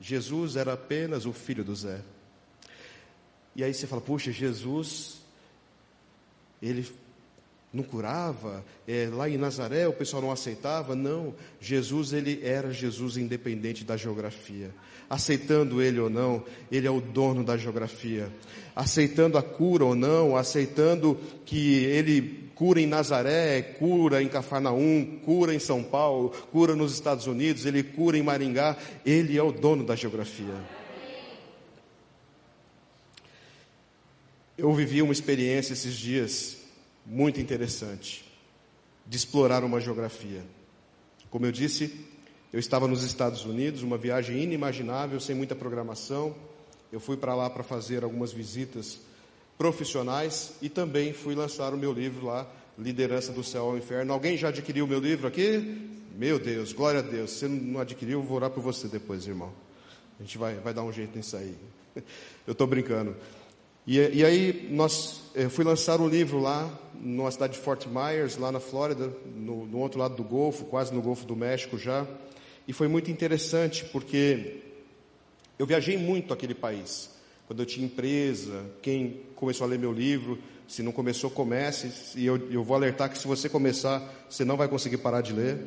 Jesus 0.00 0.54
era 0.54 0.74
apenas 0.74 1.26
o 1.26 1.32
filho 1.32 1.64
do 1.64 1.74
Zé. 1.74 2.00
E 3.54 3.64
aí 3.64 3.74
você 3.74 3.86
fala, 3.86 4.00
puxa, 4.00 4.30
Jesus, 4.30 5.20
ele 6.62 6.88
não 7.72 7.82
curava, 7.82 8.64
é, 8.86 9.08
lá 9.12 9.28
em 9.28 9.36
Nazaré 9.36 9.88
o 9.88 9.92
pessoal 9.92 10.22
não 10.22 10.30
aceitava, 10.30 10.94
não. 10.94 11.34
Jesus, 11.60 12.12
ele 12.12 12.40
era 12.42 12.72
Jesus 12.72 13.16
independente 13.16 13.84
da 13.84 13.96
geografia. 13.96 14.72
Aceitando 15.10 15.82
ele 15.82 15.98
ou 15.98 16.08
não, 16.08 16.44
ele 16.70 16.86
é 16.86 16.90
o 16.90 17.00
dono 17.00 17.42
da 17.42 17.56
geografia. 17.56 18.32
Aceitando 18.74 19.36
a 19.36 19.42
cura 19.42 19.84
ou 19.84 19.94
não, 19.94 20.36
aceitando 20.36 21.18
que 21.44 21.84
ele 21.84 22.41
cura 22.54 22.80
em 22.80 22.86
Nazaré, 22.86 23.62
cura 23.62 24.22
em 24.22 24.28
Cafarnaum, 24.28 25.20
cura 25.24 25.54
em 25.54 25.58
São 25.58 25.82
Paulo, 25.82 26.30
cura 26.50 26.74
nos 26.74 26.92
Estados 26.92 27.26
Unidos, 27.26 27.66
ele 27.66 27.82
cura 27.82 28.16
em 28.16 28.22
Maringá, 28.22 28.76
ele 29.04 29.36
é 29.36 29.42
o 29.42 29.52
dono 29.52 29.84
da 29.84 29.94
geografia. 29.94 30.54
Eu 34.56 34.72
vivi 34.72 35.02
uma 35.02 35.12
experiência 35.12 35.72
esses 35.72 35.94
dias 35.94 36.58
muito 37.04 37.40
interessante 37.40 38.24
de 39.06 39.16
explorar 39.16 39.64
uma 39.64 39.80
geografia. 39.80 40.44
Como 41.30 41.46
eu 41.46 41.52
disse, 41.52 42.06
eu 42.52 42.60
estava 42.60 42.86
nos 42.86 43.02
Estados 43.02 43.44
Unidos, 43.44 43.82
uma 43.82 43.96
viagem 43.96 44.42
inimaginável, 44.42 45.18
sem 45.18 45.34
muita 45.34 45.56
programação. 45.56 46.34
Eu 46.92 47.00
fui 47.00 47.16
para 47.16 47.34
lá 47.34 47.48
para 47.48 47.62
fazer 47.62 48.04
algumas 48.04 48.32
visitas 48.32 49.00
profissionais 49.56 50.54
e 50.60 50.68
também 50.68 51.12
fui 51.12 51.34
lançar 51.34 51.72
o 51.72 51.76
meu 51.76 51.92
livro 51.92 52.26
lá, 52.26 52.46
Liderança 52.78 53.32
do 53.32 53.44
Céu 53.44 53.64
ao 53.64 53.76
Inferno. 53.76 54.12
Alguém 54.12 54.36
já 54.36 54.48
adquiriu 54.48 54.84
o 54.84 54.88
meu 54.88 54.98
livro 54.98 55.26
aqui? 55.26 55.90
Meu 56.16 56.38
Deus, 56.38 56.72
glória 56.72 57.00
a 57.00 57.02
Deus. 57.02 57.30
Se 57.30 57.46
não 57.46 57.80
adquiriu, 57.80 58.20
eu 58.20 58.22
vou 58.22 58.36
orar 58.36 58.50
por 58.50 58.62
você 58.62 58.88
depois, 58.88 59.26
irmão. 59.26 59.52
A 60.18 60.22
gente 60.22 60.38
vai, 60.38 60.54
vai 60.56 60.74
dar 60.74 60.82
um 60.82 60.92
jeito 60.92 61.16
nisso 61.16 61.36
aí. 61.36 61.56
Eu 62.46 62.52
estou 62.52 62.66
brincando. 62.66 63.14
E, 63.86 63.98
e, 63.98 64.24
aí 64.24 64.68
nós 64.70 65.22
eu 65.34 65.50
fui 65.50 65.64
lançar 65.64 66.00
o 66.00 66.08
livro 66.08 66.40
lá, 66.40 66.70
numa 66.94 67.30
cidade 67.32 67.54
de 67.54 67.58
Fort 67.58 67.86
Myers, 67.86 68.36
lá 68.36 68.52
na 68.52 68.60
Flórida, 68.60 69.12
no, 69.34 69.66
no 69.66 69.78
outro 69.78 69.98
lado 69.98 70.14
do 70.14 70.22
Golfo, 70.22 70.64
quase 70.66 70.94
no 70.94 71.02
Golfo 71.02 71.26
do 71.26 71.34
México 71.34 71.76
já. 71.76 72.06
E 72.66 72.72
foi 72.72 72.86
muito 72.86 73.10
interessante 73.10 73.84
porque 73.86 74.60
eu 75.58 75.66
viajei 75.66 75.96
muito 75.96 76.32
aquele 76.32 76.54
país 76.54 77.10
quando 77.46 77.60
eu 77.60 77.66
tinha 77.66 77.86
empresa, 77.86 78.64
quem 78.80 79.22
começou 79.34 79.66
a 79.66 79.70
ler 79.70 79.78
meu 79.78 79.92
livro, 79.92 80.38
se 80.66 80.82
não 80.82 80.92
começou, 80.92 81.30
comece. 81.30 82.18
E 82.18 82.24
eu, 82.24 82.36
eu 82.50 82.64
vou 82.64 82.76
alertar 82.76 83.10
que 83.10 83.18
se 83.18 83.26
você 83.26 83.48
começar, 83.48 84.02
você 84.28 84.44
não 84.44 84.56
vai 84.56 84.68
conseguir 84.68 84.98
parar 84.98 85.20
de 85.20 85.32
ler. 85.32 85.58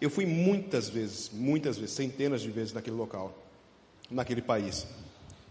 Eu 0.00 0.08
fui 0.08 0.24
muitas 0.24 0.88
vezes, 0.88 1.30
muitas 1.30 1.76
vezes, 1.76 1.94
centenas 1.94 2.40
de 2.40 2.50
vezes 2.50 2.72
naquele 2.72 2.96
local, 2.96 3.36
naquele 4.10 4.40
país. 4.40 4.86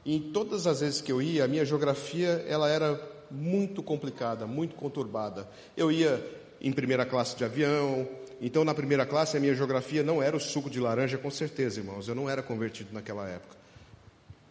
E 0.03 0.15
em 0.15 0.31
todas 0.31 0.65
as 0.65 0.79
vezes 0.79 1.01
que 1.01 1.11
eu 1.11 1.21
ia, 1.21 1.43
a 1.43 1.47
minha 1.47 1.63
geografia 1.63 2.43
ela 2.47 2.67
era 2.67 2.99
muito 3.29 3.83
complicada, 3.83 4.47
muito 4.47 4.73
conturbada. 4.73 5.47
Eu 5.77 5.91
ia 5.91 6.25
em 6.59 6.71
primeira 6.71 7.05
classe 7.05 7.35
de 7.35 7.45
avião, 7.45 8.07
então, 8.41 8.63
na 8.63 8.73
primeira 8.73 9.05
classe, 9.05 9.35
a 9.35 9.39
minha 9.39 9.53
geografia 9.53 10.01
não 10.01 10.23
era 10.23 10.35
o 10.35 10.39
suco 10.39 10.69
de 10.69 10.79
laranja, 10.79 11.17
com 11.17 11.29
certeza, 11.29 11.79
irmãos. 11.79 12.07
Eu 12.07 12.15
não 12.15 12.29
era 12.29 12.41
convertido 12.41 12.93
naquela 12.93 13.27
época. 13.27 13.57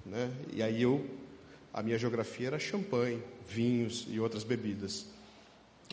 Né? 0.04 0.30
E 0.52 0.62
aí 0.62 0.82
eu, 0.82 1.04
a 1.72 1.82
minha 1.82 1.98
geografia 1.98 2.48
era 2.48 2.58
champanhe, 2.58 3.22
vinhos 3.48 4.06
e 4.10 4.20
outras 4.20 4.44
bebidas. 4.44 5.06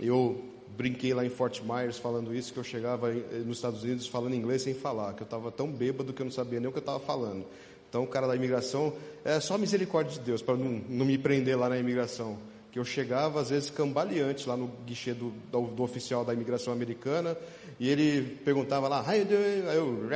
Eu 0.02 0.44
brinquei 0.76 1.14
lá 1.14 1.26
em 1.26 1.30
Fort 1.30 1.62
Myers 1.62 1.98
falando 1.98 2.36
isso, 2.36 2.52
que 2.52 2.60
eu 2.60 2.64
chegava 2.64 3.14
nos 3.46 3.58
Estados 3.58 3.84
Unidos 3.84 4.08
falando 4.08 4.36
inglês 4.36 4.62
sem 4.62 4.74
falar, 4.74 5.14
que 5.14 5.22
eu 5.22 5.26
estava 5.26 5.50
tão 5.50 5.72
bêbado 5.72 6.12
que 6.12 6.22
eu 6.22 6.26
não 6.26 6.32
sabia 6.32 6.60
nem 6.60 6.68
o 6.68 6.72
que 6.72 6.78
eu 6.78 6.82
estava 6.82 7.00
falando. 7.00 7.46
Então 7.88 8.04
o 8.04 8.08
cara 8.08 8.28
da 8.28 8.36
imigração, 8.36 8.94
é 9.24 9.40
só 9.40 9.58
misericórdia 9.58 10.20
de 10.20 10.20
Deus 10.20 10.42
para 10.42 10.58
não, 10.58 10.82
não 10.90 11.06
me 11.06 11.18
prender 11.18 11.58
lá 11.58 11.70
na 11.70 11.78
imigração 11.78 12.38
que 12.76 12.80
eu 12.80 12.84
chegava 12.84 13.40
às 13.40 13.52
vezes 13.52 13.70
cambaleante 13.70 14.50
lá 14.50 14.58
no 14.58 14.68
guichê 14.86 15.14
do, 15.14 15.30
do, 15.50 15.62
do 15.62 15.82
oficial 15.82 16.26
da 16.26 16.34
imigração 16.34 16.74
americana 16.74 17.38
e 17.80 17.90
ele 17.90 18.38
perguntava 18.44 18.88
lá, 18.88 19.04
aí 19.06 19.28
eu 19.76 20.10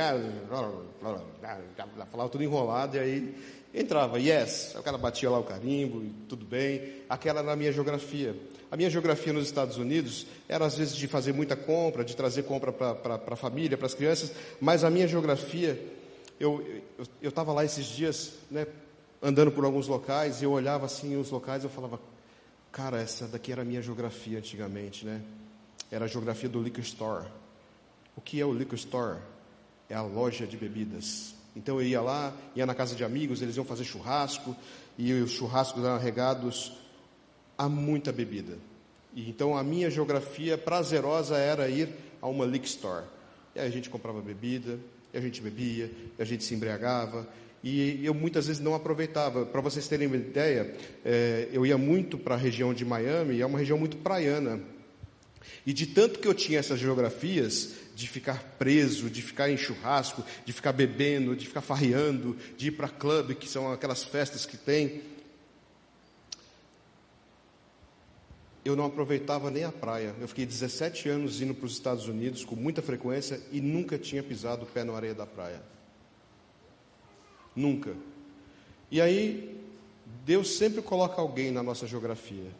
falava 2.10 2.28
tudo 2.30 2.42
enrolado 2.42 2.96
e 2.96 3.00
aí 3.00 3.34
entrava, 3.72 4.18
yes, 4.18 4.74
o 4.76 4.82
cara 4.82 4.98
batia 4.98 5.30
lá 5.30 5.38
o 5.38 5.44
carimbo 5.44 6.02
e 6.02 6.10
tudo 6.28 6.44
bem, 6.44 6.94
aquela 7.08 7.40
era 7.40 7.52
a 7.52 7.56
minha 7.56 7.72
geografia. 7.72 8.34
A 8.70 8.76
minha 8.76 8.88
geografia 8.88 9.32
nos 9.32 9.46
Estados 9.46 9.76
Unidos 9.76 10.26
era 10.48 10.64
às 10.64 10.76
vezes 10.76 10.94
de 10.94 11.08
fazer 11.08 11.32
muita 11.32 11.56
compra, 11.56 12.04
de 12.04 12.14
trazer 12.14 12.44
compra 12.44 12.72
para 12.72 13.20
a 13.26 13.36
família, 13.36 13.76
para 13.76 13.86
as 13.86 13.94
crianças, 13.94 14.32
mas 14.60 14.84
a 14.84 14.90
minha 14.90 15.08
geografia, 15.08 15.80
eu 16.38 16.64
estava 17.22 17.52
lá 17.52 17.64
esses 17.64 17.86
dias, 17.86 18.34
né, 18.50 18.66
andando 19.20 19.50
por 19.50 19.64
alguns 19.64 19.86
locais 19.86 20.40
e 20.40 20.44
eu 20.44 20.52
olhava 20.52 20.86
assim 20.86 21.16
os 21.16 21.30
locais 21.30 21.62
eu 21.64 21.70
falava, 21.70 22.00
Cara, 22.72 23.00
essa 23.00 23.26
daqui 23.26 23.50
era 23.50 23.62
a 23.62 23.64
minha 23.64 23.82
geografia 23.82 24.38
antigamente, 24.38 25.04
né? 25.04 25.20
Era 25.90 26.04
a 26.04 26.08
geografia 26.08 26.48
do 26.48 26.62
liquor 26.62 26.82
store. 26.82 27.26
O 28.16 28.20
que 28.20 28.40
é 28.40 28.44
o 28.44 28.52
liquor 28.52 28.76
store? 28.76 29.18
É 29.88 29.94
a 29.94 30.02
loja 30.02 30.46
de 30.46 30.56
bebidas. 30.56 31.34
Então 31.54 31.80
eu 31.80 31.86
ia 31.86 32.00
lá, 32.00 32.34
ia 32.54 32.64
na 32.64 32.74
casa 32.74 32.94
de 32.94 33.04
amigos, 33.04 33.42
eles 33.42 33.56
iam 33.56 33.64
fazer 33.64 33.84
churrasco, 33.84 34.56
e 34.96 35.12
os 35.12 35.32
churrascos 35.32 35.84
eram 35.84 35.98
regados 35.98 36.72
a 37.58 37.68
muita 37.68 38.12
bebida. 38.12 38.56
E 39.14 39.28
então 39.28 39.56
a 39.56 39.64
minha 39.64 39.90
geografia 39.90 40.56
prazerosa 40.56 41.36
era 41.36 41.68
ir 41.68 41.88
a 42.22 42.28
uma 42.28 42.44
liquor 42.44 42.66
store. 42.66 43.04
E 43.54 43.60
aí 43.60 43.66
a 43.66 43.70
gente 43.70 43.90
comprava 43.90 44.20
bebida, 44.20 44.78
e 45.12 45.18
a 45.18 45.20
gente 45.20 45.40
bebia, 45.40 45.90
e 46.18 46.22
a 46.22 46.24
gente 46.24 46.44
se 46.44 46.54
embriagava, 46.54 47.26
e 47.62 48.04
eu 48.04 48.14
muitas 48.14 48.46
vezes 48.46 48.62
não 48.62 48.74
aproveitava. 48.74 49.44
Para 49.44 49.60
vocês 49.60 49.86
terem 49.86 50.06
uma 50.06 50.16
ideia, 50.16 50.74
é, 51.04 51.48
eu 51.52 51.66
ia 51.66 51.76
muito 51.76 52.16
para 52.16 52.34
a 52.34 52.38
região 52.38 52.72
de 52.72 52.84
Miami, 52.84 53.40
é 53.40 53.46
uma 53.46 53.58
região 53.58 53.76
muito 53.76 53.98
praiana. 53.98 54.60
E 55.66 55.72
de 55.72 55.86
tanto 55.86 56.20
que 56.20 56.28
eu 56.28 56.32
tinha 56.32 56.58
essas 56.58 56.78
geografias, 56.78 57.74
de 58.00 58.08
ficar 58.08 58.42
preso, 58.58 59.10
de 59.10 59.20
ficar 59.20 59.50
em 59.50 59.58
churrasco, 59.58 60.24
de 60.46 60.54
ficar 60.54 60.72
bebendo, 60.72 61.36
de 61.36 61.46
ficar 61.46 61.60
farreando, 61.60 62.34
de 62.56 62.68
ir 62.68 62.70
para 62.70 62.88
clube, 62.88 63.34
que 63.34 63.46
são 63.46 63.70
aquelas 63.70 64.02
festas 64.02 64.46
que 64.46 64.56
tem, 64.56 65.02
eu 68.64 68.74
não 68.74 68.86
aproveitava 68.86 69.50
nem 69.50 69.64
a 69.64 69.70
praia. 69.70 70.14
Eu 70.18 70.26
fiquei 70.26 70.46
17 70.46 71.10
anos 71.10 71.42
indo 71.42 71.54
para 71.54 71.66
os 71.66 71.74
Estados 71.74 72.08
Unidos 72.08 72.42
com 72.42 72.56
muita 72.56 72.80
frequência 72.80 73.38
e 73.52 73.60
nunca 73.60 73.98
tinha 73.98 74.22
pisado 74.22 74.62
o 74.62 74.66
pé 74.66 74.82
na 74.82 74.94
areia 74.94 75.14
da 75.14 75.26
praia. 75.26 75.60
Nunca. 77.54 77.94
E 78.90 78.98
aí, 78.98 79.62
Deus 80.24 80.56
sempre 80.56 80.80
coloca 80.80 81.20
alguém 81.20 81.50
na 81.50 81.62
nossa 81.62 81.86
geografia. 81.86 82.50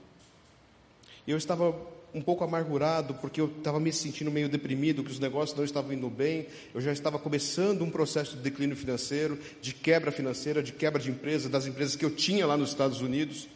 Eu 1.26 1.38
estava 1.38 1.74
um 2.14 2.20
pouco 2.20 2.42
amargurado, 2.44 3.14
porque 3.14 3.40
eu 3.40 3.46
estava 3.46 3.78
me 3.78 3.92
sentindo 3.92 4.30
meio 4.30 4.48
deprimido, 4.48 5.04
que 5.04 5.10
os 5.10 5.18
negócios 5.18 5.56
não 5.56 5.64
estavam 5.64 5.92
indo 5.92 6.08
bem, 6.08 6.46
eu 6.74 6.80
já 6.80 6.92
estava 6.92 7.18
começando 7.18 7.82
um 7.82 7.90
processo 7.90 8.36
de 8.36 8.42
declínio 8.42 8.76
financeiro, 8.76 9.38
de 9.60 9.72
quebra 9.72 10.10
financeira, 10.10 10.62
de 10.62 10.72
quebra 10.72 11.00
de 11.00 11.10
empresa, 11.10 11.48
das 11.48 11.66
empresas 11.66 11.96
que 11.96 12.04
eu 12.04 12.10
tinha 12.10 12.46
lá 12.46 12.56
nos 12.56 12.70
Estados 12.70 13.00
Unidos. 13.00 13.48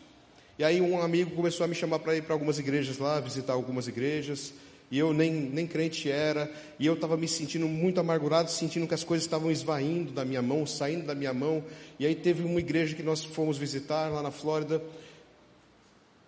E 0.58 0.64
aí 0.64 0.80
um 0.80 1.00
amigo 1.00 1.32
começou 1.32 1.64
a 1.64 1.66
me 1.66 1.74
chamar 1.74 1.98
para 1.98 2.16
ir 2.16 2.22
para 2.22 2.34
algumas 2.34 2.58
igrejas 2.58 2.98
lá, 2.98 3.18
visitar 3.18 3.52
algumas 3.52 3.88
igrejas, 3.88 4.54
e 4.90 4.98
eu 4.98 5.12
nem, 5.12 5.32
nem 5.32 5.66
crente 5.66 6.08
era, 6.08 6.48
e 6.78 6.86
eu 6.86 6.94
estava 6.94 7.16
me 7.16 7.26
sentindo 7.26 7.66
muito 7.66 7.98
amargurado, 7.98 8.50
sentindo 8.50 8.86
que 8.86 8.94
as 8.94 9.02
coisas 9.02 9.24
estavam 9.24 9.50
esvaindo 9.50 10.12
da 10.12 10.24
minha 10.24 10.42
mão, 10.42 10.64
saindo 10.64 11.04
da 11.04 11.14
minha 11.14 11.32
mão. 11.32 11.64
E 11.98 12.06
aí 12.06 12.14
teve 12.14 12.44
uma 12.44 12.60
igreja 12.60 12.94
que 12.94 13.02
nós 13.02 13.24
fomos 13.24 13.58
visitar 13.58 14.08
lá 14.12 14.22
na 14.22 14.30
Flórida, 14.30 14.80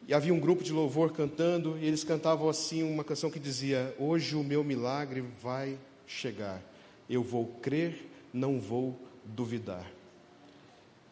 e 0.09 0.15
havia 0.15 0.33
um 0.33 0.39
grupo 0.39 0.63
de 0.63 0.73
louvor 0.73 1.13
cantando, 1.13 1.77
e 1.79 1.85
eles 1.85 2.05
cantavam 2.05 2.49
assim 2.49 2.83
uma 2.83 3.03
canção 3.03 3.31
que 3.31 3.41
dizia: 3.41 3.95
Hoje 3.99 4.37
o 4.37 4.45
meu 4.45 4.63
milagre 4.63 5.23
vai 5.43 5.77
chegar. 6.07 6.63
Eu 7.11 7.23
vou 7.23 7.47
crer, 7.61 8.09
não 8.33 8.61
vou 8.61 8.99
duvidar. 9.25 9.85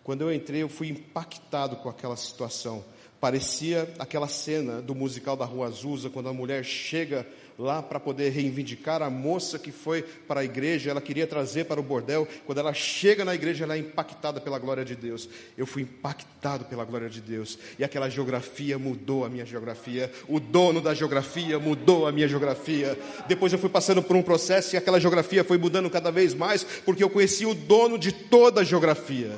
Quando 0.05 0.21
eu 0.21 0.33
entrei, 0.33 0.63
eu 0.63 0.69
fui 0.69 0.89
impactado 0.89 1.77
com 1.77 1.89
aquela 1.89 2.17
situação. 2.17 2.85
Parecia 3.25 3.89
aquela 3.99 4.29
cena 4.29 4.83
do 4.83 4.95
musical 4.95 5.35
da 5.35 5.47
Rua 5.47 5.69
Azusa, 5.69 6.11
quando 6.11 6.29
a 6.29 6.33
mulher 6.35 6.63
chega 6.63 7.27
lá 7.59 7.83
para 7.83 7.99
poder 7.99 8.29
reivindicar 8.29 9.01
a 9.01 9.09
moça 9.09 9.59
que 9.59 9.73
foi 9.73 10.03
para 10.03 10.41
a 10.41 10.45
igreja, 10.45 10.91
ela 10.91 11.01
queria 11.01 11.27
trazer 11.27 11.65
para 11.65 11.81
o 11.81 11.83
bordel. 11.83 12.29
Quando 12.45 12.59
ela 12.59 12.75
chega 12.75 13.25
na 13.25 13.35
igreja, 13.35 13.65
ela 13.65 13.77
é 13.77 13.79
impactada 13.79 14.43
pela 14.43 14.59
glória 14.59 14.85
de 14.85 14.95
Deus. 14.95 15.27
Eu 15.57 15.65
fui 15.65 15.81
impactado 15.81 16.67
pela 16.67 16.85
glória 16.85 17.09
de 17.09 17.23
Deus. 17.23 17.59
E 17.79 17.83
aquela 17.83 18.11
geografia 18.11 18.79
mudou 18.79 19.25
a 19.25 19.31
minha 19.31 19.47
geografia. 19.47 20.13
O 20.29 20.39
dono 20.39 20.83
da 20.83 20.93
geografia 20.93 21.59
mudou 21.59 22.07
a 22.07 22.13
minha 22.13 22.29
geografia. 22.29 22.99
Depois 23.27 23.51
eu 23.55 23.59
fui 23.59 23.71
passando 23.71 24.03
por 24.03 24.17
um 24.17 24.23
processo 24.23 24.75
e 24.75 24.77
aquela 24.77 25.01
geografia 25.01 25.43
foi 25.43 25.57
mudando 25.57 25.89
cada 25.89 26.13
vez 26.13 26.35
mais, 26.35 26.63
porque 26.85 27.03
eu 27.03 27.09
conheci 27.09 27.47
o 27.47 27.55
dono 27.55 27.99
de 27.99 28.13
toda 28.13 28.61
a 28.61 28.65
geografia. 28.65 29.33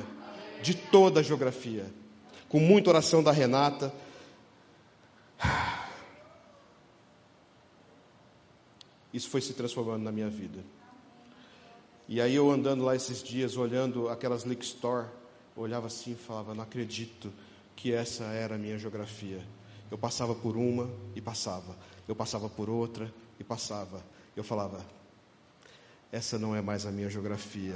De 0.61 0.73
toda 0.73 1.21
a 1.21 1.23
geografia. 1.23 1.85
Com 2.49 2.59
muita 2.59 2.89
oração 2.89 3.21
da 3.23 3.31
Renata. 3.31 3.93
isso 9.13 9.29
foi 9.29 9.41
se 9.41 9.53
transformando 9.53 10.03
na 10.03 10.11
minha 10.11 10.29
vida. 10.29 10.63
E 12.07 12.21
aí 12.21 12.35
eu 12.35 12.49
andando 12.49 12.83
lá 12.83 12.95
esses 12.95 13.21
dias, 13.21 13.57
olhando 13.57 14.07
aquelas 14.07 14.43
liquor 14.43 14.63
store, 14.63 15.07
olhava 15.55 15.87
assim 15.87 16.11
e 16.11 16.15
falava, 16.15 16.53
não 16.53 16.63
acredito 16.63 17.33
que 17.75 17.91
essa 17.91 18.23
era 18.25 18.55
a 18.55 18.57
minha 18.57 18.77
geografia. 18.77 19.43
Eu 19.91 19.97
passava 19.97 20.33
por 20.33 20.55
uma 20.55 20.89
e 21.15 21.21
passava. 21.21 21.75
Eu 22.07 22.15
passava 22.15 22.47
por 22.47 22.69
outra 22.69 23.13
e 23.39 23.43
passava. 23.43 24.01
Eu 24.35 24.43
falava, 24.43 24.85
essa 26.11 26.37
não 26.37 26.55
é 26.55 26.61
mais 26.61 26.85
a 26.85 26.91
minha 26.91 27.09
geografia. 27.09 27.75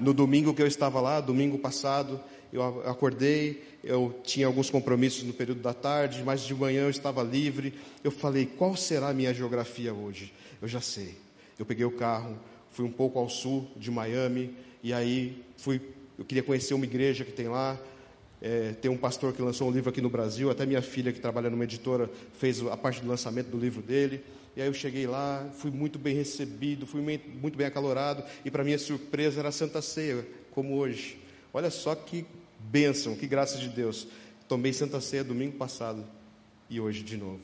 No 0.00 0.12
domingo 0.12 0.54
que 0.54 0.62
eu 0.62 0.66
estava 0.66 1.00
lá, 1.00 1.20
domingo 1.20 1.58
passado, 1.58 2.20
eu 2.52 2.62
acordei, 2.88 3.62
eu 3.82 4.20
tinha 4.22 4.46
alguns 4.46 4.68
compromissos 4.68 5.22
no 5.24 5.32
período 5.32 5.62
da 5.62 5.72
tarde, 5.72 6.22
mas 6.22 6.42
de 6.42 6.54
manhã 6.54 6.82
eu 6.82 6.90
estava 6.90 7.22
livre. 7.22 7.72
Eu 8.04 8.10
falei, 8.10 8.44
qual 8.44 8.76
será 8.76 9.08
a 9.08 9.14
minha 9.14 9.32
geografia 9.32 9.94
hoje? 9.94 10.32
Eu 10.60 10.68
já 10.68 10.80
sei. 10.80 11.16
Eu 11.58 11.64
peguei 11.64 11.84
o 11.86 11.90
carro, 11.90 12.38
fui 12.70 12.84
um 12.84 12.92
pouco 12.92 13.18
ao 13.18 13.28
sul 13.28 13.70
de 13.76 13.90
Miami, 13.90 14.54
e 14.82 14.92
aí 14.92 15.42
fui, 15.56 15.80
eu 16.18 16.24
queria 16.24 16.42
conhecer 16.42 16.74
uma 16.74 16.84
igreja 16.84 17.24
que 17.24 17.32
tem 17.32 17.48
lá. 17.48 17.78
É, 18.40 18.72
tem 18.72 18.90
um 18.90 18.96
pastor 18.96 19.32
que 19.32 19.40
lançou 19.40 19.68
um 19.68 19.70
livro 19.70 19.88
aqui 19.88 20.00
no 20.00 20.10
Brasil, 20.10 20.50
até 20.50 20.66
minha 20.66 20.82
filha 20.82 21.12
que 21.12 21.20
trabalha 21.20 21.48
numa 21.48 21.64
editora 21.64 22.10
fez 22.34 22.60
a 22.66 22.76
parte 22.76 23.00
do 23.00 23.08
lançamento 23.08 23.46
do 23.46 23.58
livro 23.58 23.80
dele. 23.80 24.22
E 24.54 24.60
aí 24.60 24.66
eu 24.66 24.74
cheguei 24.74 25.06
lá, 25.06 25.48
fui 25.54 25.70
muito 25.70 25.98
bem 25.98 26.14
recebido, 26.14 26.86
fui 26.86 27.00
muito 27.00 27.56
bem 27.56 27.66
acalorado, 27.66 28.22
e 28.44 28.50
para 28.50 28.62
minha 28.62 28.78
surpresa 28.78 29.40
era 29.40 29.50
Santa 29.50 29.80
Ceia, 29.80 30.26
como 30.50 30.76
hoje. 30.76 31.18
Olha 31.54 31.70
só 31.70 31.94
que 31.94 32.26
bênção, 32.72 33.14
que 33.14 33.26
graça 33.26 33.58
de 33.58 33.68
Deus. 33.68 34.08
Tomei 34.48 34.72
Santa 34.72 34.98
Ceia 34.98 35.22
domingo 35.22 35.58
passado 35.58 36.02
e 36.70 36.80
hoje 36.80 37.02
de 37.02 37.18
novo. 37.18 37.42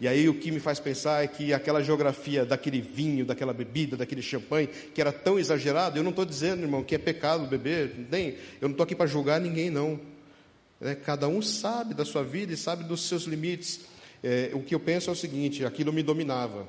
E 0.00 0.08
aí 0.08 0.30
o 0.30 0.34
que 0.34 0.50
me 0.50 0.58
faz 0.58 0.80
pensar 0.80 1.22
é 1.22 1.26
que 1.26 1.52
aquela 1.52 1.82
geografia 1.82 2.46
daquele 2.46 2.80
vinho, 2.80 3.26
daquela 3.26 3.52
bebida, 3.52 3.98
daquele 3.98 4.22
champanhe, 4.22 4.66
que 4.66 5.00
era 5.00 5.12
tão 5.12 5.38
exagerado, 5.38 5.98
eu 5.98 6.02
não 6.02 6.08
estou 6.08 6.24
dizendo, 6.24 6.62
irmão, 6.62 6.82
que 6.82 6.94
é 6.94 6.98
pecado 6.98 7.46
beber, 7.46 7.94
nem, 8.10 8.30
eu 8.60 8.68
não 8.68 8.70
estou 8.70 8.84
aqui 8.84 8.94
para 8.94 9.06
julgar 9.06 9.38
ninguém, 9.38 9.68
não. 9.68 10.00
É, 10.80 10.94
cada 10.94 11.28
um 11.28 11.42
sabe 11.42 11.92
da 11.92 12.06
sua 12.06 12.24
vida 12.24 12.54
e 12.54 12.56
sabe 12.56 12.84
dos 12.84 13.06
seus 13.06 13.24
limites. 13.24 13.80
É, 14.22 14.50
o 14.54 14.62
que 14.62 14.74
eu 14.74 14.80
penso 14.80 15.10
é 15.10 15.12
o 15.12 15.16
seguinte: 15.16 15.66
aquilo 15.66 15.92
me 15.92 16.02
dominava. 16.02 16.66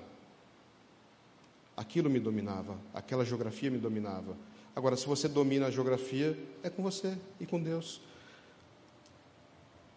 Aquilo 1.77 2.09
me 2.09 2.19
dominava, 2.19 2.77
aquela 2.93 3.23
geografia 3.23 3.71
me 3.71 3.77
dominava. 3.77 4.35
Agora, 4.75 4.95
se 4.95 5.05
você 5.05 5.27
domina 5.27 5.67
a 5.67 5.71
geografia, 5.71 6.37
é 6.63 6.69
com 6.69 6.81
você 6.81 7.17
e 7.39 7.45
com 7.45 7.61
Deus. 7.61 8.01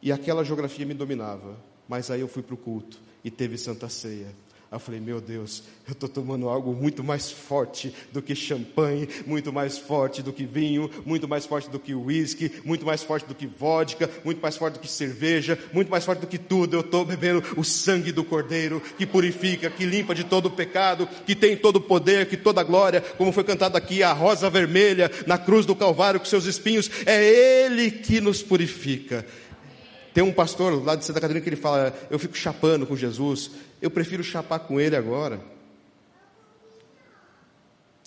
E 0.03 0.13
aquela 0.13 0.45
geografia 0.45 0.85
me 0.85 0.95
dominava, 0.95 1.57
mas 1.89 2.11
aí 2.11 2.21
eu 2.21 2.29
fui 2.29 2.43
para 2.43 2.55
o 2.55 2.59
culto 2.59 3.01
e 3.23 3.31
teve 3.31 3.57
Santa 3.57 3.89
Ceia. 3.89 4.35
Eu 4.75 4.81
falei, 4.81 5.01
meu 5.01 5.21
Deus, 5.21 5.63
eu 5.87 5.93
estou 5.93 6.09
tomando 6.09 6.49
algo 6.49 6.75
muito 6.75 7.05
mais 7.05 7.31
forte 7.31 7.95
do 8.11 8.21
que 8.21 8.35
champanhe, 8.35 9.09
muito 9.25 9.53
mais 9.53 9.79
forte 9.79 10.21
do 10.21 10.33
que 10.33 10.45
vinho, 10.45 10.91
muito 11.07 11.29
mais 11.29 11.47
forte 11.47 11.71
do 11.71 11.79
que 11.79 11.95
uísque, 11.95 12.51
muito 12.65 12.85
mais 12.85 13.01
forte 13.01 13.25
do 13.25 13.37
que 13.37 13.47
vodka, 13.47 14.11
muito 14.25 14.43
mais 14.43 14.57
forte 14.57 14.75
do 14.75 14.81
que 14.81 14.91
cerveja, 14.91 15.57
muito 15.73 15.89
mais 15.89 16.05
forte 16.05 16.19
do 16.19 16.27
que 16.27 16.39
tudo. 16.39 16.75
Eu 16.75 16.81
estou 16.81 17.05
bebendo 17.05 17.41
o 17.57 17.63
sangue 17.63 18.11
do 18.11 18.25
Cordeiro, 18.25 18.83
que 18.99 19.07
purifica, 19.07 19.71
que 19.71 19.87
limpa 19.87 20.13
de 20.13 20.25
todo 20.25 20.47
o 20.47 20.51
pecado, 20.51 21.09
que 21.25 21.37
tem 21.37 21.57
todo 21.57 21.77
o 21.77 21.81
poder, 21.81 22.27
que 22.27 22.37
toda 22.37 22.61
a 22.61 22.65
glória, 22.65 23.01
como 23.01 23.31
foi 23.31 23.45
cantado 23.45 23.77
aqui, 23.77 24.03
a 24.03 24.13
rosa 24.13 24.51
vermelha 24.51 25.09
na 25.25 25.39
cruz 25.39 25.65
do 25.65 25.77
Calvário 25.77 26.19
com 26.19 26.27
seus 26.27 26.47
espinhos, 26.47 26.91
é 27.07 27.25
Ele 27.25 27.93
que 27.93 28.21
nos 28.21 28.43
purifica. 28.43 29.25
Tem 30.15 30.23
um 30.23 30.33
pastor 30.33 30.83
lá 30.85 30.95
de 30.95 31.05
Santa 31.05 31.21
Catarina 31.21 31.43
que 31.43 31.49
ele 31.49 31.57
fala: 31.57 31.93
Eu 32.09 32.21
fico 32.21 32.37
chapando 32.37 32.87
com 32.87 32.95
Jesus, 32.97 33.51
eu 33.83 33.91
prefiro 33.91 34.23
chapar 34.23 34.61
com 34.61 34.81
ele 34.81 34.95
agora. 34.95 35.41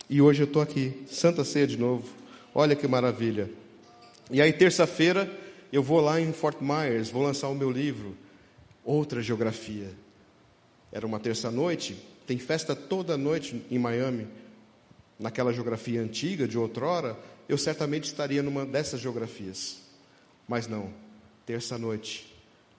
E 0.10 0.22
hoje 0.22 0.42
eu 0.42 0.48
estou 0.48 0.62
aqui, 0.62 1.06
Santa 1.12 1.44
Ceia 1.44 1.68
de 1.68 1.78
novo. 1.78 2.08
Olha 2.56 2.78
que 2.78 2.88
maravilha. 2.88 3.52
E 4.32 4.42
aí, 4.42 4.54
terça-feira, 4.54 5.30
eu 5.72 5.84
vou 5.84 6.00
lá 6.00 6.20
em 6.20 6.32
Fort 6.32 6.62
Myers, 6.62 7.10
vou 7.10 7.24
lançar 7.24 7.50
o 7.50 7.56
meu 7.56 7.70
livro, 7.70 8.16
Outra 8.86 9.22
Geografia. 9.22 9.92
Era 10.94 11.06
uma 11.06 11.20
terça-noite, 11.20 11.98
tem 12.26 12.38
festa 12.38 12.74
toda 12.74 13.18
noite 13.18 13.62
em 13.70 13.78
Miami. 13.78 14.28
Naquela 15.20 15.52
geografia 15.52 16.02
antiga, 16.02 16.48
de 16.48 16.58
outrora, 16.58 17.18
eu 17.50 17.58
certamente 17.58 18.06
estaria 18.06 18.42
numa 18.42 18.66
dessas 18.66 19.02
geografias. 19.02 19.80
Mas 20.48 20.68
não, 20.68 20.94
terça-noite, 21.48 22.28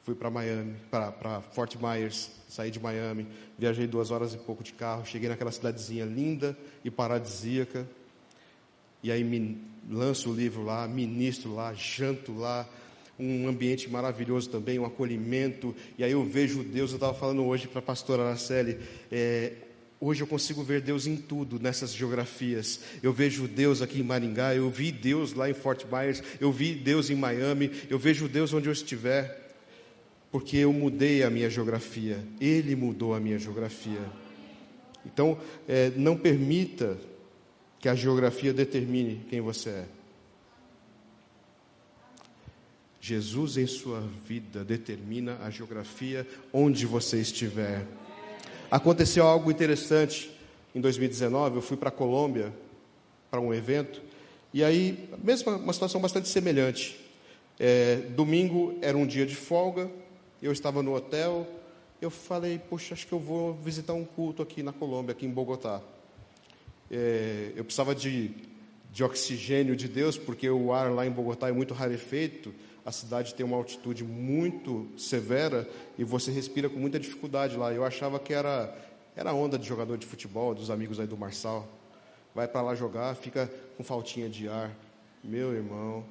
fui 0.04 0.14
para 0.14 0.28
Miami, 0.30 0.76
para 0.90 1.40
Fort 1.40 1.74
Myers, 1.76 2.30
saí 2.46 2.70
de 2.70 2.78
Miami, 2.78 3.26
viajei 3.58 3.86
duas 3.86 4.10
horas 4.10 4.34
e 4.34 4.36
pouco 4.36 4.62
de 4.62 4.74
carro, 4.74 5.06
cheguei 5.06 5.26
naquela 5.26 5.50
cidadezinha 5.50 6.04
linda 6.04 6.56
e 6.84 6.90
paradisíaca, 6.90 7.88
e 9.02 9.10
aí 9.10 9.24
me 9.24 9.58
lanço 9.90 10.30
o 10.30 10.34
livro 10.34 10.62
lá, 10.62 10.86
ministro 10.86 11.54
lá, 11.54 11.72
janto 11.72 12.38
lá, 12.38 12.68
um 13.18 13.48
ambiente 13.48 13.88
maravilhoso 13.88 14.50
também, 14.50 14.78
um 14.78 14.84
acolhimento, 14.84 15.74
e 15.96 16.04
aí 16.04 16.12
eu 16.12 16.22
vejo 16.22 16.62
Deus, 16.62 16.90
eu 16.90 16.96
estava 16.96 17.14
falando 17.14 17.42
hoje 17.46 17.66
para 17.66 17.78
a 17.78 17.82
pastora 17.82 18.22
Araceli, 18.22 18.78
é, 19.10 19.54
Hoje 20.00 20.22
eu 20.22 20.26
consigo 20.28 20.62
ver 20.62 20.80
Deus 20.80 21.06
em 21.06 21.16
tudo, 21.16 21.58
nessas 21.58 21.92
geografias. 21.92 22.80
Eu 23.02 23.12
vejo 23.12 23.48
Deus 23.48 23.82
aqui 23.82 23.98
em 23.98 24.04
Maringá, 24.04 24.54
eu 24.54 24.70
vi 24.70 24.92
Deus 24.92 25.32
lá 25.32 25.50
em 25.50 25.54
Fort 25.54 25.84
Myers, 25.90 26.22
eu 26.40 26.52
vi 26.52 26.74
Deus 26.74 27.10
em 27.10 27.16
Miami, 27.16 27.70
eu 27.90 27.98
vejo 27.98 28.28
Deus 28.28 28.52
onde 28.52 28.68
eu 28.68 28.72
estiver, 28.72 29.56
porque 30.30 30.56
eu 30.56 30.72
mudei 30.72 31.24
a 31.24 31.30
minha 31.30 31.50
geografia, 31.50 32.24
Ele 32.40 32.76
mudou 32.76 33.12
a 33.12 33.18
minha 33.18 33.38
geografia. 33.40 34.00
Então, 35.04 35.36
é, 35.66 35.90
não 35.96 36.16
permita 36.16 36.96
que 37.80 37.88
a 37.88 37.94
geografia 37.94 38.52
determine 38.52 39.26
quem 39.28 39.40
você 39.40 39.70
é. 39.70 39.86
Jesus 43.00 43.56
em 43.56 43.66
sua 43.66 44.00
vida 44.26 44.64
determina 44.64 45.38
a 45.42 45.50
geografia 45.50 46.26
onde 46.52 46.84
você 46.86 47.20
estiver. 47.20 47.86
Aconteceu 48.70 49.26
algo 49.26 49.50
interessante 49.50 50.30
em 50.74 50.80
2019. 50.80 51.56
Eu 51.56 51.62
fui 51.62 51.76
para 51.76 51.88
a 51.88 51.92
Colômbia 51.92 52.52
para 53.30 53.40
um 53.40 53.54
evento 53.54 54.02
e 54.52 54.62
aí, 54.64 55.08
mesmo 55.22 55.54
uma 55.56 55.72
situação 55.72 56.00
bastante 56.00 56.28
semelhante. 56.28 56.98
É, 57.58 57.96
domingo 58.14 58.78
era 58.80 58.96
um 58.96 59.06
dia 59.06 59.24
de 59.24 59.34
folga, 59.34 59.90
eu 60.42 60.52
estava 60.52 60.82
no 60.82 60.94
hotel. 60.94 61.46
Eu 62.00 62.10
falei, 62.10 62.58
puxa, 62.58 62.94
acho 62.94 63.06
que 63.06 63.12
eu 63.12 63.18
vou 63.18 63.54
visitar 63.54 63.94
um 63.94 64.04
culto 64.04 64.42
aqui 64.42 64.62
na 64.62 64.72
Colômbia, 64.72 65.12
aqui 65.12 65.24
em 65.24 65.30
Bogotá. 65.30 65.80
É, 66.90 67.52
eu 67.56 67.64
precisava 67.64 67.94
de, 67.94 68.30
de 68.92 69.02
oxigênio 69.02 69.74
de 69.74 69.88
Deus, 69.88 70.18
porque 70.18 70.48
o 70.48 70.72
ar 70.72 70.90
lá 70.92 71.06
em 71.06 71.10
Bogotá 71.10 71.48
é 71.48 71.52
muito 71.52 71.72
rarefeito 71.72 72.54
a 72.88 72.90
cidade 72.90 73.34
tem 73.34 73.44
uma 73.44 73.54
altitude 73.54 74.02
muito 74.02 74.88
severa 74.96 75.68
e 75.98 76.04
você 76.04 76.30
respira 76.30 76.70
com 76.70 76.78
muita 76.78 76.98
dificuldade 76.98 77.54
lá. 77.54 77.70
Eu 77.70 77.84
achava 77.84 78.18
que 78.18 78.32
era, 78.32 78.74
era 79.14 79.30
onda 79.34 79.58
de 79.58 79.68
jogador 79.68 79.98
de 79.98 80.06
futebol, 80.06 80.54
dos 80.54 80.70
amigos 80.70 80.98
aí 80.98 81.06
do 81.06 81.14
Marçal. 81.14 81.68
Vai 82.34 82.48
para 82.48 82.62
lá 82.62 82.74
jogar, 82.74 83.14
fica 83.14 83.52
com 83.76 83.84
faltinha 83.84 84.26
de 84.26 84.48
ar. 84.48 84.74
Meu 85.22 85.52
irmão, 85.52 86.02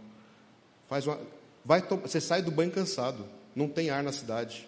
faz 0.88 1.08
uma, 1.08 1.20
vai 1.66 1.82
você 1.82 2.22
sai 2.22 2.44
do 2.44 2.52
banho 2.52 2.70
cansado, 2.70 3.26
não 3.56 3.68
tem 3.68 3.90
ar 3.90 4.04
na 4.04 4.12
cidade. 4.12 4.68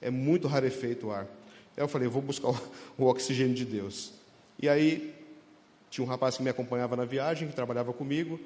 É 0.00 0.10
muito 0.10 0.46
rarefeito 0.46 1.08
o 1.08 1.10
ar. 1.10 1.26
Aí 1.76 1.82
eu 1.82 1.88
falei, 1.88 2.06
vou 2.06 2.22
buscar 2.22 2.50
o 2.96 3.06
oxigênio 3.06 3.56
de 3.56 3.64
Deus. 3.64 4.12
E 4.56 4.68
aí 4.68 5.12
tinha 5.90 6.04
um 6.04 6.08
rapaz 6.08 6.36
que 6.36 6.44
me 6.44 6.50
acompanhava 6.50 6.94
na 6.94 7.04
viagem, 7.04 7.48
que 7.48 7.56
trabalhava 7.56 7.92
comigo, 7.92 8.38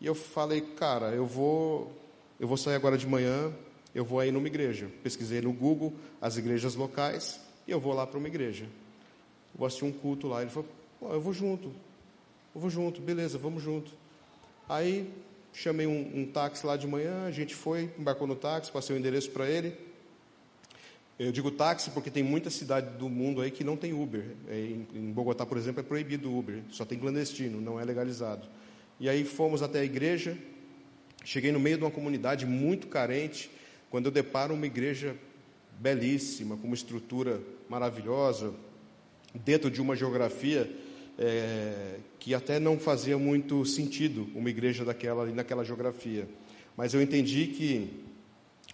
e 0.00 0.06
eu 0.06 0.14
falei, 0.14 0.60
cara, 0.60 1.06
eu 1.08 1.26
vou 1.26 2.03
eu 2.38 2.48
vou 2.48 2.56
sair 2.56 2.74
agora 2.74 2.98
de 2.98 3.06
manhã, 3.06 3.52
eu 3.94 4.04
vou 4.04 4.18
aí 4.20 4.32
numa 4.32 4.46
igreja. 4.46 4.90
Pesquisei 5.02 5.40
no 5.40 5.52
Google 5.52 5.92
as 6.20 6.36
igrejas 6.36 6.74
locais 6.74 7.40
e 7.66 7.70
eu 7.70 7.80
vou 7.80 7.92
lá 7.92 8.06
para 8.06 8.18
uma 8.18 8.28
igreja. 8.28 8.66
vou 9.54 9.66
assistir 9.66 9.84
um 9.84 9.92
culto 9.92 10.26
lá. 10.26 10.42
Ele 10.42 10.50
falou, 10.50 10.68
eu 11.02 11.20
vou 11.20 11.32
junto. 11.32 11.68
Eu 12.54 12.60
vou 12.60 12.70
junto, 12.70 13.00
beleza, 13.00 13.38
vamos 13.38 13.62
junto. 13.62 13.92
Aí 14.68 15.10
chamei 15.52 15.86
um, 15.86 16.20
um 16.20 16.26
táxi 16.26 16.66
lá 16.66 16.76
de 16.76 16.86
manhã, 16.86 17.26
a 17.26 17.30
gente 17.30 17.54
foi, 17.54 17.90
embarcou 17.98 18.26
no 18.26 18.34
táxi, 18.34 18.72
passei 18.72 18.94
o 18.94 18.98
endereço 18.98 19.30
para 19.30 19.48
ele. 19.48 19.76
Eu 21.16 21.30
digo 21.30 21.50
táxi 21.50 21.90
porque 21.90 22.10
tem 22.10 22.24
muita 22.24 22.50
cidade 22.50 22.96
do 22.98 23.08
mundo 23.08 23.40
aí 23.40 23.50
que 23.50 23.62
não 23.62 23.76
tem 23.76 23.92
Uber. 23.92 24.24
É, 24.48 24.58
em 24.58 25.12
Bogotá, 25.12 25.46
por 25.46 25.56
exemplo, 25.56 25.80
é 25.80 25.84
proibido 25.84 26.28
o 26.28 26.38
Uber, 26.38 26.60
só 26.70 26.84
tem 26.84 26.98
clandestino, 26.98 27.60
não 27.60 27.78
é 27.78 27.84
legalizado. 27.84 28.48
E 28.98 29.08
aí 29.08 29.24
fomos 29.24 29.62
até 29.62 29.80
a 29.80 29.84
igreja, 29.84 30.36
cheguei 31.24 31.50
no 31.50 31.58
meio 31.58 31.78
de 31.78 31.84
uma 31.84 31.90
comunidade 31.90 32.46
muito 32.46 32.86
carente, 32.86 33.50
quando 33.90 34.06
eu 34.06 34.12
deparo 34.12 34.54
uma 34.54 34.66
igreja 34.66 35.16
belíssima, 35.80 36.56
com 36.56 36.66
uma 36.66 36.74
estrutura 36.74 37.40
maravilhosa, 37.68 38.52
dentro 39.34 39.70
de 39.70 39.80
uma 39.80 39.96
geografia 39.96 40.70
é, 41.18 41.96
que 42.18 42.34
até 42.34 42.60
não 42.60 42.78
fazia 42.78 43.18
muito 43.18 43.64
sentido 43.64 44.28
uma 44.34 44.50
igreja 44.50 44.84
daquela 44.84 45.26
naquela 45.26 45.64
geografia. 45.64 46.28
Mas 46.76 46.92
eu 46.92 47.00
entendi 47.00 47.46
que 47.48 48.03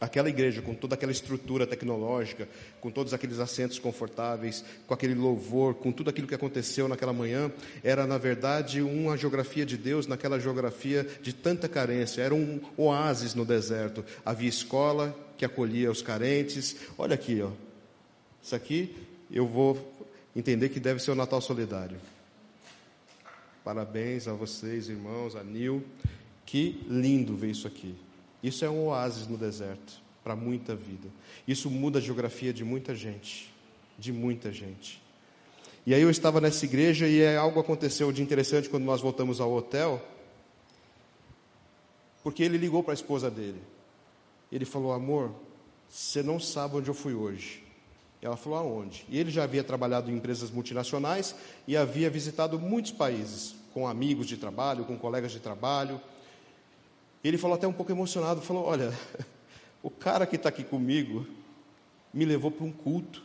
Aquela 0.00 0.30
igreja, 0.30 0.62
com 0.62 0.74
toda 0.74 0.94
aquela 0.94 1.12
estrutura 1.12 1.66
tecnológica, 1.66 2.48
com 2.80 2.90
todos 2.90 3.12
aqueles 3.12 3.38
assentos 3.38 3.78
confortáveis, 3.78 4.64
com 4.86 4.94
aquele 4.94 5.14
louvor, 5.14 5.74
com 5.74 5.92
tudo 5.92 6.08
aquilo 6.08 6.26
que 6.26 6.34
aconteceu 6.34 6.88
naquela 6.88 7.12
manhã, 7.12 7.52
era 7.84 8.06
na 8.06 8.16
verdade 8.16 8.80
uma 8.80 9.14
geografia 9.14 9.66
de 9.66 9.76
Deus 9.76 10.06
naquela 10.06 10.40
geografia 10.40 11.06
de 11.20 11.34
tanta 11.34 11.68
carência. 11.68 12.22
Era 12.22 12.34
um 12.34 12.60
oásis 12.78 13.34
no 13.34 13.44
deserto. 13.44 14.02
Havia 14.24 14.48
escola 14.48 15.14
que 15.36 15.44
acolhia 15.44 15.90
os 15.90 16.00
carentes. 16.00 16.76
Olha 16.96 17.14
aqui, 17.14 17.42
ó. 17.42 17.50
Isso 18.42 18.54
aqui 18.54 18.96
eu 19.30 19.46
vou 19.46 19.92
entender 20.34 20.70
que 20.70 20.80
deve 20.80 21.02
ser 21.02 21.10
o 21.10 21.14
Natal 21.14 21.42
Solidário. 21.42 21.98
Parabéns 23.62 24.26
a 24.26 24.32
vocês, 24.32 24.88
irmãos, 24.88 25.36
a 25.36 25.44
Nil. 25.44 25.84
Que 26.46 26.82
lindo 26.88 27.36
ver 27.36 27.50
isso 27.50 27.66
aqui. 27.66 27.94
Isso 28.42 28.64
é 28.64 28.70
um 28.70 28.86
oásis 28.86 29.26
no 29.26 29.36
deserto 29.36 30.00
para 30.22 30.34
muita 30.34 30.74
vida. 30.74 31.08
Isso 31.46 31.70
muda 31.70 31.98
a 31.98 32.02
geografia 32.02 32.52
de 32.52 32.64
muita 32.64 32.94
gente, 32.94 33.52
de 33.98 34.12
muita 34.12 34.52
gente. 34.52 35.00
E 35.86 35.94
aí 35.94 36.02
eu 36.02 36.10
estava 36.10 36.40
nessa 36.40 36.64
igreja 36.64 37.08
e 37.08 37.36
algo 37.36 37.58
aconteceu 37.58 38.12
de 38.12 38.22
interessante 38.22 38.68
quando 38.68 38.84
nós 38.84 39.00
voltamos 39.00 39.40
ao 39.40 39.52
hotel, 39.52 40.02
porque 42.22 42.42
ele 42.42 42.58
ligou 42.58 42.82
para 42.82 42.92
a 42.92 42.94
esposa 42.94 43.30
dele. 43.30 43.60
Ele 44.52 44.64
falou: 44.64 44.92
"Amor, 44.92 45.32
você 45.88 46.22
não 46.22 46.38
sabe 46.38 46.76
onde 46.76 46.88
eu 46.88 46.94
fui 46.94 47.14
hoje". 47.14 47.64
Ela 48.20 48.36
falou: 48.36 48.58
"Aonde?". 48.58 49.06
E 49.08 49.18
ele 49.18 49.30
já 49.30 49.44
havia 49.44 49.64
trabalhado 49.64 50.10
em 50.10 50.16
empresas 50.16 50.50
multinacionais 50.50 51.34
e 51.66 51.76
havia 51.76 52.10
visitado 52.10 52.58
muitos 52.58 52.92
países 52.92 53.54
com 53.72 53.88
amigos 53.88 54.26
de 54.26 54.36
trabalho, 54.36 54.84
com 54.84 54.98
colegas 54.98 55.32
de 55.32 55.40
trabalho. 55.40 56.00
Ele 57.22 57.38
falou 57.38 57.56
até 57.56 57.66
um 57.66 57.72
pouco 57.72 57.92
emocionado, 57.92 58.40
falou: 58.40 58.64
"Olha, 58.64 58.92
o 59.82 59.90
cara 59.90 60.26
que 60.26 60.36
está 60.36 60.48
aqui 60.48 60.64
comigo 60.64 61.26
me 62.12 62.24
levou 62.24 62.50
para 62.50 62.64
um 62.64 62.72
culto. 62.72 63.22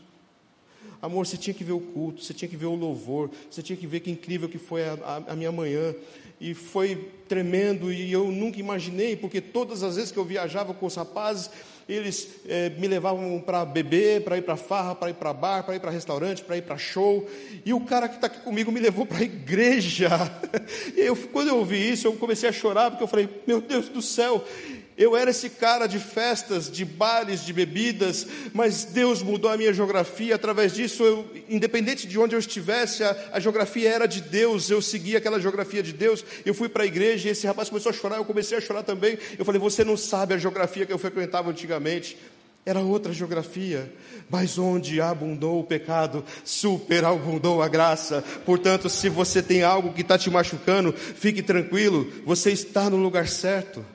Amor, 1.02 1.26
você 1.26 1.38
tinha 1.38 1.54
que 1.54 1.64
ver 1.64 1.74
o 1.74 1.80
culto, 1.80 2.24
você 2.24 2.34
tinha 2.34 2.50
que 2.50 2.58
ver 2.58 2.66
o 2.66 2.76
louvor, 2.76 3.30
você 3.50 3.62
tinha 3.62 3.78
que 3.78 3.86
ver 3.86 4.00
que 4.00 4.10
incrível 4.10 4.50
que 4.50 4.58
foi 4.58 4.84
a, 4.84 4.94
a, 5.04 5.34
a 5.34 5.36
minha 5.36 5.52
manhã. 5.52 5.94
E 6.40 6.54
foi 6.54 7.10
tremendo, 7.30 7.92
e 7.92 8.12
eu 8.12 8.30
nunca 8.32 8.60
imaginei, 8.60 9.16
porque 9.16 9.40
todas 9.40 9.84
as 9.84 9.96
vezes 9.96 10.12
que 10.12 10.18
eu 10.18 10.26
viajava 10.26 10.74
com 10.74 10.86
os 10.86 10.96
rapazes, 10.96 11.50
eles 11.88 12.28
é, 12.48 12.70
me 12.72 12.88
levavam 12.88 13.40
para 13.40 13.64
beber, 13.64 14.24
para 14.24 14.38
ir 14.38 14.42
para 14.42 14.58
farra, 14.58 14.96
para 14.96 15.12
ir 15.12 15.14
para 15.14 15.32
bar, 15.32 15.64
para 15.64 15.76
ir 15.76 15.80
para 15.80 15.92
restaurante, 15.92 16.44
para 16.44 16.58
ir 16.58 16.64
para 16.64 16.78
show. 16.78 17.28
E 17.64 17.74
o 17.74 17.82
cara 17.82 18.10
que 18.10 18.16
está 18.16 18.28
aqui 18.28 18.40
comigo 18.40 18.72
me 18.72 18.80
levou 18.80 19.06
para 19.06 19.20
a 19.20 19.24
igreja. 19.24 20.10
Eu, 20.98 21.16
quando 21.16 21.50
eu 21.50 21.58
ouvi 21.58 21.92
isso, 21.92 22.08
eu 22.08 22.14
comecei 22.14 22.50
a 22.50 22.52
chorar, 22.52 22.90
porque 22.90 23.04
eu 23.04 23.08
falei: 23.08 23.30
Meu 23.46 23.62
Deus 23.62 23.90
do 23.90 24.02
céu, 24.02 24.44
eu 24.98 25.16
era 25.16 25.32
esse 25.32 25.50
cara 25.50 25.88
de 25.88 26.00
festas, 26.00 26.72
de 26.72 26.86
bares, 26.86 27.46
de 27.46 27.52
bebidas, 27.52 28.26
mas 28.54 28.86
Deus 28.86 29.22
mudou 29.22 29.52
a 29.52 29.58
minha 29.58 29.74
geografia. 29.74 30.36
Através 30.36 30.74
disso, 30.74 31.04
eu, 31.04 31.26
independente 31.50 32.08
de 32.08 32.18
onde 32.18 32.34
eu 32.34 32.40
estivesse, 32.40 33.04
a, 33.04 33.16
a 33.34 33.40
geografia 33.42 33.90
era 33.90 34.06
de 34.06 34.22
Deus. 34.22 34.70
Eu 34.70 34.82
seguia 34.82 35.18
aquela 35.18 35.38
geografia 35.38 35.84
de 35.84 35.92
Deus. 35.92 36.24
Eu 36.46 36.54
fui 36.54 36.70
para 36.70 36.84
a 36.84 36.86
igreja 36.86 37.28
e 37.28 37.32
esse 37.32 37.46
rapaz 37.46 37.68
começou 37.68 37.90
a 37.90 37.94
chorar. 37.94 38.18
Eu 38.18 38.26
comecei 38.26 38.58
a 38.58 38.62
chorar 38.62 38.84
também. 38.84 39.18
Eu 39.38 39.44
falei: 39.44 39.60
Você 39.60 39.84
não 39.84 39.98
sabe 39.98 40.34
a 40.34 40.38
geografia 40.38 40.86
que 40.86 40.94
eu 40.94 40.98
frequentava 40.98 41.50
antigamente. 41.50 42.18
Era 42.66 42.80
outra 42.80 43.14
geografia, 43.14 43.94
mas 44.28 44.58
onde 44.58 45.00
abundou 45.00 45.60
o 45.60 45.64
pecado, 45.64 46.26
superabundou 46.44 47.62
a 47.62 47.68
graça. 47.68 48.24
Portanto, 48.44 48.90
se 48.90 49.08
você 49.08 49.44
tem 49.44 49.62
algo 49.62 49.94
que 49.94 50.02
está 50.02 50.18
te 50.18 50.32
machucando, 50.32 50.92
fique 50.92 51.44
tranquilo, 51.44 52.12
você 52.26 52.52
está 52.52 52.90
no 52.90 52.98
lugar 52.98 53.28
certo 53.28 53.86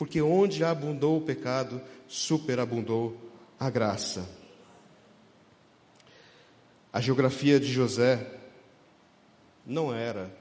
porque 0.00 0.22
onde 0.22 0.64
abundou 0.64 1.18
o 1.18 1.20
pecado, 1.20 1.78
superabundou 2.08 3.14
a 3.58 3.68
graça. 3.68 4.26
A 6.90 7.02
geografia 7.02 7.60
de 7.60 7.70
José 7.70 8.26
não 9.66 9.94
era 9.94 10.34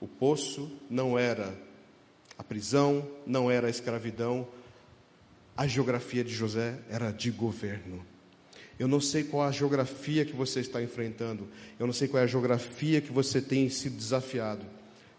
o 0.00 0.08
poço, 0.08 0.68
não 0.90 1.16
era 1.16 1.56
a 2.36 2.42
prisão, 2.42 3.08
não 3.24 3.48
era 3.48 3.68
a 3.68 3.70
escravidão. 3.70 4.48
A 5.56 5.64
geografia 5.68 6.24
de 6.24 6.34
José 6.34 6.80
era 6.90 7.12
de 7.12 7.30
governo. 7.30 8.04
Eu 8.80 8.88
não 8.88 9.00
sei 9.00 9.22
qual 9.22 9.46
a 9.46 9.52
geografia 9.52 10.24
que 10.24 10.34
você 10.34 10.58
está 10.58 10.82
enfrentando, 10.82 11.46
eu 11.78 11.86
não 11.86 11.94
sei 11.94 12.08
qual 12.08 12.20
é 12.20 12.24
a 12.24 12.26
geografia 12.26 13.00
que 13.00 13.12
você 13.12 13.40
tem 13.40 13.70
sido 13.70 13.96
desafiado 13.96 14.66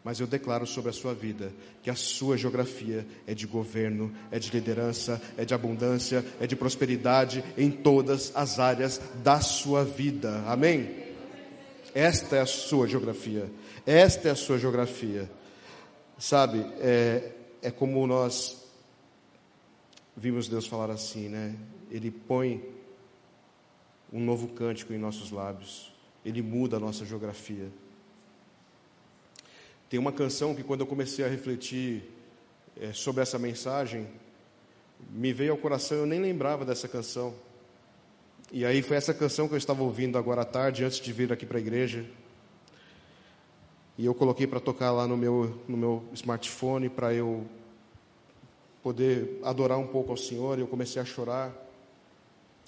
mas 0.05 0.19
eu 0.19 0.27
declaro 0.27 0.67
sobre 0.67 0.91
a 0.91 0.93
sua 0.93 1.15
vida 1.15 1.51
que 1.81 1.89
a 1.89 1.95
sua 1.95 2.37
geografia 2.37 3.07
é 3.25 3.33
de 3.33 3.47
governo, 3.47 4.13
é 4.29 4.37
de 4.37 4.51
liderança, 4.51 5.19
é 5.35 5.43
de 5.43 5.51
abundância, 5.55 6.23
é 6.39 6.45
de 6.45 6.55
prosperidade 6.55 7.43
em 7.57 7.71
todas 7.71 8.31
as 8.35 8.59
áreas 8.59 9.01
da 9.23 9.41
sua 9.41 9.83
vida. 9.83 10.43
Amém? 10.45 11.03
Esta 11.91 12.35
é 12.35 12.41
a 12.41 12.45
sua 12.45 12.87
geografia. 12.87 13.49
Esta 13.83 14.27
é 14.27 14.31
a 14.31 14.35
sua 14.35 14.59
geografia. 14.59 15.27
Sabe, 16.19 16.59
é, 16.79 17.31
é 17.63 17.71
como 17.71 18.05
nós 18.05 18.63
vimos 20.15 20.47
Deus 20.47 20.67
falar 20.67 20.91
assim, 20.91 21.29
né? 21.29 21.55
Ele 21.89 22.11
põe 22.11 22.63
um 24.13 24.23
novo 24.23 24.49
cântico 24.49 24.93
em 24.93 24.99
nossos 24.99 25.31
lábios. 25.31 25.91
Ele 26.23 26.43
muda 26.43 26.77
a 26.77 26.79
nossa 26.79 27.03
geografia. 27.03 27.71
Tem 29.89 29.99
uma 29.99 30.11
canção 30.11 30.55
que, 30.55 30.63
quando 30.63 30.81
eu 30.81 30.87
comecei 30.87 31.23
a 31.23 31.27
refletir 31.27 32.03
é, 32.79 32.91
sobre 32.91 33.21
essa 33.21 33.37
mensagem, 33.37 34.07
me 35.11 35.31
veio 35.31 35.51
ao 35.51 35.57
coração, 35.57 35.97
eu 35.97 36.05
nem 36.05 36.19
lembrava 36.19 36.65
dessa 36.65 36.87
canção. 36.87 37.33
E 38.51 38.65
aí 38.65 38.81
foi 38.81 38.97
essa 38.97 39.13
canção 39.13 39.47
que 39.47 39.53
eu 39.53 39.57
estava 39.57 39.83
ouvindo 39.83 40.17
agora 40.17 40.41
à 40.41 40.45
tarde, 40.45 40.83
antes 40.83 40.99
de 40.99 41.11
vir 41.11 41.31
aqui 41.31 41.45
para 41.45 41.57
a 41.57 41.61
igreja. 41.61 42.05
E 43.97 44.05
eu 44.05 44.13
coloquei 44.13 44.45
para 44.45 44.59
tocar 44.59 44.91
lá 44.91 45.07
no 45.07 45.15
meu, 45.15 45.61
no 45.67 45.77
meu 45.77 46.03
smartphone, 46.13 46.89
para 46.89 47.13
eu 47.13 47.45
poder 48.83 49.39
adorar 49.43 49.77
um 49.77 49.87
pouco 49.87 50.11
ao 50.11 50.17
Senhor. 50.17 50.57
E 50.57 50.61
eu 50.61 50.67
comecei 50.67 51.01
a 51.01 51.05
chorar. 51.05 51.53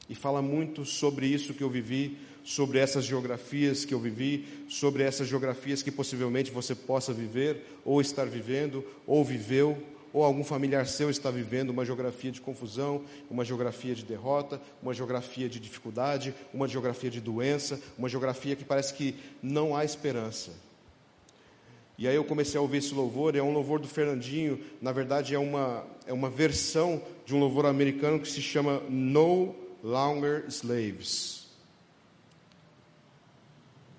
E 0.10 0.16
fala 0.16 0.42
muito 0.42 0.86
sobre 0.86 1.28
isso 1.28 1.54
que 1.54 1.64
eu 1.64 1.70
vivi, 1.70 2.18
sobre 2.44 2.80
essas 2.80 3.04
geografias 3.04 3.84
que 3.84 3.94
eu 3.94 4.00
vivi, 4.00 4.46
sobre 4.70 5.04
essas 5.04 5.28
geografias 5.28 5.84
que 5.84 5.92
possivelmente 5.92 6.50
você 6.50 6.74
possa 6.74 7.12
viver, 7.12 7.62
ou 7.84 8.00
estar 8.00 8.26
vivendo, 8.26 8.86
ou 9.06 9.24
viveu, 9.24 9.78
ou 10.14 10.24
algum 10.24 10.44
familiar 10.44 10.88
seu 10.88 11.10
está 11.10 11.30
vivendo 11.30 11.72
uma 11.72 11.86
geografia 11.86 12.32
de 12.32 12.40
confusão, 12.40 13.04
uma 13.30 13.44
geografia 13.44 13.94
de 13.94 14.06
derrota, 14.06 14.62
uma 14.82 14.94
geografia 14.94 15.50
de 15.50 15.60
dificuldade, 15.60 16.34
uma 16.54 16.68
geografia 16.68 17.10
de 17.10 17.20
doença, 17.20 17.82
uma 17.98 18.08
geografia 18.08 18.56
que 18.56 18.64
parece 18.64 18.94
que 18.94 19.14
não 19.44 19.76
há 19.76 19.84
esperança. 19.84 20.52
E 21.98 22.08
aí 22.08 22.16
eu 22.16 22.24
comecei 22.24 22.58
a 22.58 22.62
ouvir 22.62 22.78
esse 22.78 22.94
louvor, 22.94 23.36
é 23.36 23.42
um 23.42 23.52
louvor 23.52 23.80
do 23.80 23.88
Fernandinho, 23.88 24.60
na 24.82 24.92
verdade 24.92 25.36
é 25.36 25.40
uma, 25.40 25.84
é 26.06 26.14
uma 26.14 26.30
versão 26.30 27.02
de 27.26 27.36
um 27.36 27.40
louvor 27.40 27.66
americano 27.66 28.20
que 28.20 28.30
se 28.30 28.42
chama 28.42 28.82
No 28.88 29.67
Longer 29.84 30.46
Slaves 30.48 31.48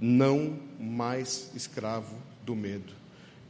não 0.01 0.59
mais 0.79 1.51
escravo 1.55 2.17
do 2.45 2.55
medo. 2.55 2.93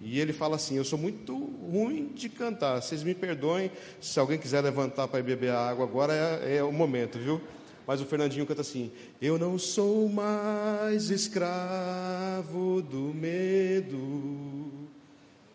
E 0.00 0.20
ele 0.20 0.32
fala 0.32 0.56
assim: 0.56 0.76
Eu 0.76 0.84
sou 0.84 0.98
muito 0.98 1.36
ruim 1.36 2.12
de 2.14 2.28
cantar, 2.28 2.80
vocês 2.80 3.02
me 3.02 3.14
perdoem. 3.14 3.70
Se 4.00 4.18
alguém 4.18 4.38
quiser 4.38 4.60
levantar 4.60 5.08
para 5.08 5.22
beber 5.22 5.50
a 5.50 5.68
água 5.68 5.84
agora, 5.84 6.12
é, 6.14 6.56
é 6.56 6.62
o 6.62 6.72
momento, 6.72 7.18
viu? 7.18 7.40
Mas 7.86 8.00
o 8.00 8.06
Fernandinho 8.06 8.46
canta 8.46 8.60
assim: 8.60 8.92
Eu 9.20 9.38
não 9.38 9.58
sou 9.58 10.08
mais 10.08 11.10
escravo 11.10 12.80
do 12.82 13.12
medo, 13.14 14.70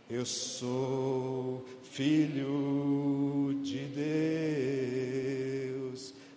eu 0.09 0.25
sou 0.25 1.65
filho 1.83 3.59
de 3.63 3.86
Deus. 3.86 5.53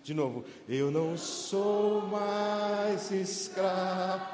De 0.07 0.13
novo, 0.13 0.45
eu 0.69 0.89
não 0.89 1.17
sou 1.17 2.01
mais 2.03 3.11
escravo. 3.11 4.25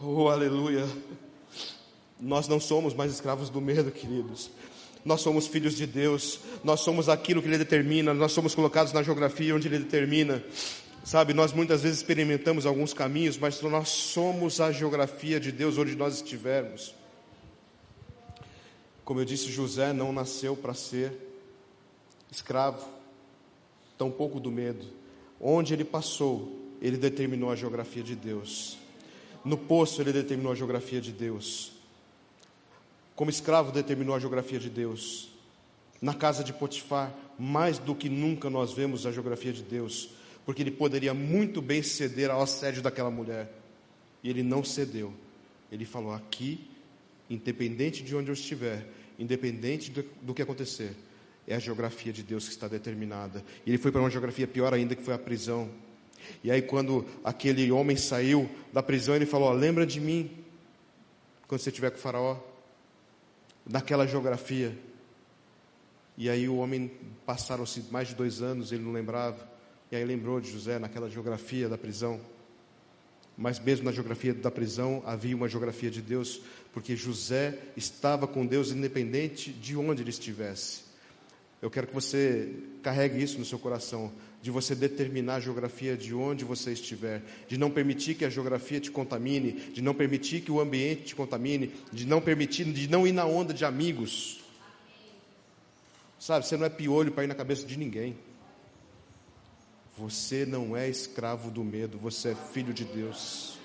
Oh, 0.00 0.28
aleluia. 0.28 0.88
Nós 2.18 2.48
não 2.48 2.58
somos 2.58 2.94
mais 2.94 3.12
escravos 3.12 3.50
do 3.50 3.60
medo, 3.60 3.90
queridos. 3.90 4.50
Nós 5.04 5.20
somos 5.20 5.46
filhos 5.46 5.74
de 5.74 5.86
Deus, 5.86 6.40
nós 6.64 6.80
somos 6.80 7.10
aquilo 7.10 7.42
que 7.42 7.48
Ele 7.48 7.58
determina, 7.58 8.14
nós 8.14 8.32
somos 8.32 8.54
colocados 8.54 8.94
na 8.94 9.02
geografia 9.02 9.54
onde 9.54 9.68
Ele 9.68 9.80
determina. 9.80 10.42
Sabe, 11.08 11.32
nós 11.32 11.54
muitas 11.54 11.84
vezes 11.84 12.00
experimentamos 12.00 12.66
alguns 12.66 12.92
caminhos, 12.92 13.38
mas 13.38 13.62
nós 13.62 13.88
somos 13.88 14.60
a 14.60 14.70
geografia 14.70 15.40
de 15.40 15.50
Deus 15.50 15.78
onde 15.78 15.96
nós 15.96 16.16
estivermos. 16.16 16.94
Como 19.06 19.18
eu 19.18 19.24
disse, 19.24 19.50
José 19.50 19.94
não 19.94 20.12
nasceu 20.12 20.54
para 20.54 20.74
ser 20.74 21.14
escravo, 22.30 22.86
tampouco 23.96 24.38
do 24.38 24.50
medo. 24.50 24.84
Onde 25.40 25.72
ele 25.72 25.82
passou, 25.82 26.60
ele 26.78 26.98
determinou 26.98 27.50
a 27.50 27.56
geografia 27.56 28.02
de 28.02 28.14
Deus. 28.14 28.76
No 29.42 29.56
poço, 29.56 30.02
ele 30.02 30.12
determinou 30.12 30.52
a 30.52 30.54
geografia 30.54 31.00
de 31.00 31.10
Deus. 31.10 31.72
Como 33.16 33.30
escravo, 33.30 33.72
determinou 33.72 34.14
a 34.14 34.20
geografia 34.20 34.58
de 34.58 34.68
Deus. 34.68 35.30
Na 36.02 36.12
casa 36.12 36.44
de 36.44 36.52
Potifar, 36.52 37.14
mais 37.38 37.78
do 37.78 37.94
que 37.94 38.10
nunca 38.10 38.50
nós 38.50 38.74
vemos 38.74 39.06
a 39.06 39.10
geografia 39.10 39.54
de 39.54 39.62
Deus, 39.62 40.17
porque 40.48 40.62
ele 40.62 40.70
poderia 40.70 41.12
muito 41.12 41.60
bem 41.60 41.82
ceder 41.82 42.30
ao 42.30 42.40
assédio 42.40 42.80
daquela 42.80 43.10
mulher. 43.10 43.52
E 44.24 44.30
ele 44.30 44.42
não 44.42 44.64
cedeu. 44.64 45.12
Ele 45.70 45.84
falou: 45.84 46.10
aqui, 46.10 46.70
independente 47.28 48.02
de 48.02 48.16
onde 48.16 48.30
eu 48.30 48.32
estiver, 48.32 48.88
independente 49.18 49.90
do, 50.22 50.32
que 50.32 50.40
acontecer, 50.40 50.96
é 51.46 51.54
a 51.54 51.58
geografia 51.58 52.14
de 52.14 52.22
Deus 52.22 52.46
que 52.46 52.52
está 52.52 52.66
determinada. 52.66 53.44
E 53.66 53.70
ele 53.70 53.76
foi 53.76 53.92
para 53.92 54.00
uma 54.00 54.08
geografia 54.08 54.46
pior 54.46 54.72
ainda, 54.72 54.96
que 54.96 55.02
foi 55.02 55.12
a 55.12 55.18
prisão. 55.18 55.68
E 56.42 56.50
aí, 56.50 56.62
quando 56.62 57.04
aquele 57.22 57.70
homem 57.70 57.98
saiu 57.98 58.48
da 58.72 58.82
prisão, 58.82 59.14
ele 59.14 59.26
falou: 59.26 59.52
Lembra 59.52 59.84
de 59.84 60.00
mim 60.00 60.30
quando 61.46 61.60
você 61.60 61.68
estiver 61.68 61.90
com 61.90 61.98
o 61.98 62.00
Faraó 62.00 62.38
naquela 63.66 64.06
geografia. 64.06 64.74
E 66.16 66.30
aí 66.30 66.48
o 66.48 66.56
homem, 66.56 66.90
passaram-se 67.26 67.84
mais 67.90 68.08
de 68.08 68.14
dois 68.14 68.40
anos, 68.40 68.72
ele 68.72 68.82
não 68.82 68.92
lembrava. 68.92 69.57
E 69.90 69.96
aí 69.96 70.04
lembrou 70.04 70.40
de 70.40 70.50
José 70.50 70.78
naquela 70.78 71.08
geografia 71.08 71.68
da 71.68 71.78
prisão. 71.78 72.20
Mas 73.36 73.58
mesmo 73.60 73.84
na 73.84 73.92
geografia 73.92 74.34
da 74.34 74.50
prisão 74.50 75.02
havia 75.06 75.34
uma 75.34 75.48
geografia 75.48 75.90
de 75.90 76.02
Deus, 76.02 76.40
porque 76.72 76.96
José 76.96 77.56
estava 77.76 78.26
com 78.26 78.44
Deus 78.44 78.72
independente 78.72 79.52
de 79.52 79.76
onde 79.76 80.02
ele 80.02 80.10
estivesse. 80.10 80.88
Eu 81.62 81.70
quero 81.70 81.86
que 81.86 81.94
você 81.94 82.54
carregue 82.82 83.22
isso 83.22 83.38
no 83.38 83.44
seu 83.44 83.58
coração, 83.58 84.12
de 84.40 84.50
você 84.50 84.74
determinar 84.74 85.36
a 85.36 85.40
geografia 85.40 85.96
de 85.96 86.14
onde 86.14 86.44
você 86.44 86.72
estiver, 86.72 87.22
de 87.48 87.58
não 87.58 87.70
permitir 87.70 88.14
que 88.14 88.24
a 88.24 88.30
geografia 88.30 88.80
te 88.80 88.90
contamine, 88.90 89.52
de 89.52 89.82
não 89.82 89.94
permitir 89.94 90.40
que 90.42 90.52
o 90.52 90.60
ambiente 90.60 91.02
te 91.02 91.16
contamine, 91.16 91.72
de 91.92 92.06
não 92.06 92.20
permitir, 92.20 92.64
de 92.64 92.88
não 92.88 93.06
ir 93.06 93.12
na 93.12 93.24
onda 93.24 93.52
de 93.52 93.64
amigos. 93.64 94.40
Sabe, 96.18 96.46
você 96.46 96.56
não 96.56 96.66
é 96.66 96.68
piolho 96.68 97.10
para 97.10 97.24
ir 97.24 97.28
na 97.28 97.34
cabeça 97.34 97.66
de 97.66 97.76
ninguém. 97.76 98.16
Você 99.98 100.46
não 100.46 100.76
é 100.76 100.88
escravo 100.88 101.50
do 101.50 101.64
medo, 101.64 101.98
você 101.98 102.28
é 102.28 102.34
filho 102.34 102.72
de 102.72 102.84
Deus. 102.84 103.58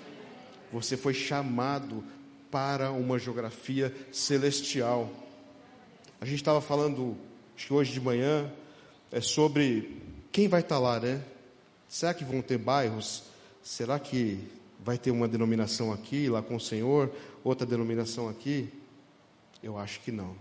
Você 0.72 0.96
foi 0.96 1.14
chamado 1.14 2.02
para 2.50 2.90
uma 2.90 3.20
geografia 3.20 3.94
celestial. 4.10 5.08
A 6.20 6.24
gente 6.24 6.38
estava 6.38 6.60
falando, 6.60 7.16
acho 7.56 7.68
que 7.68 7.72
hoje 7.72 7.92
de 7.92 8.00
manhã, 8.00 8.52
é 9.12 9.20
sobre 9.20 10.02
quem 10.32 10.48
vai 10.48 10.60
estar 10.60 10.80
lá, 10.80 10.98
né? 10.98 11.22
Será 11.88 12.12
que 12.12 12.24
vão 12.24 12.42
ter 12.42 12.58
bairros? 12.58 13.22
Será 13.62 14.00
que 14.00 14.40
vai 14.80 14.98
ter 14.98 15.12
uma 15.12 15.28
denominação 15.28 15.92
aqui, 15.92 16.28
lá 16.28 16.42
com 16.42 16.56
o 16.56 16.60
Senhor, 16.60 17.12
outra 17.44 17.64
denominação 17.64 18.28
aqui? 18.28 18.68
Eu 19.62 19.78
acho 19.78 20.00
que 20.00 20.10
não. 20.10 20.34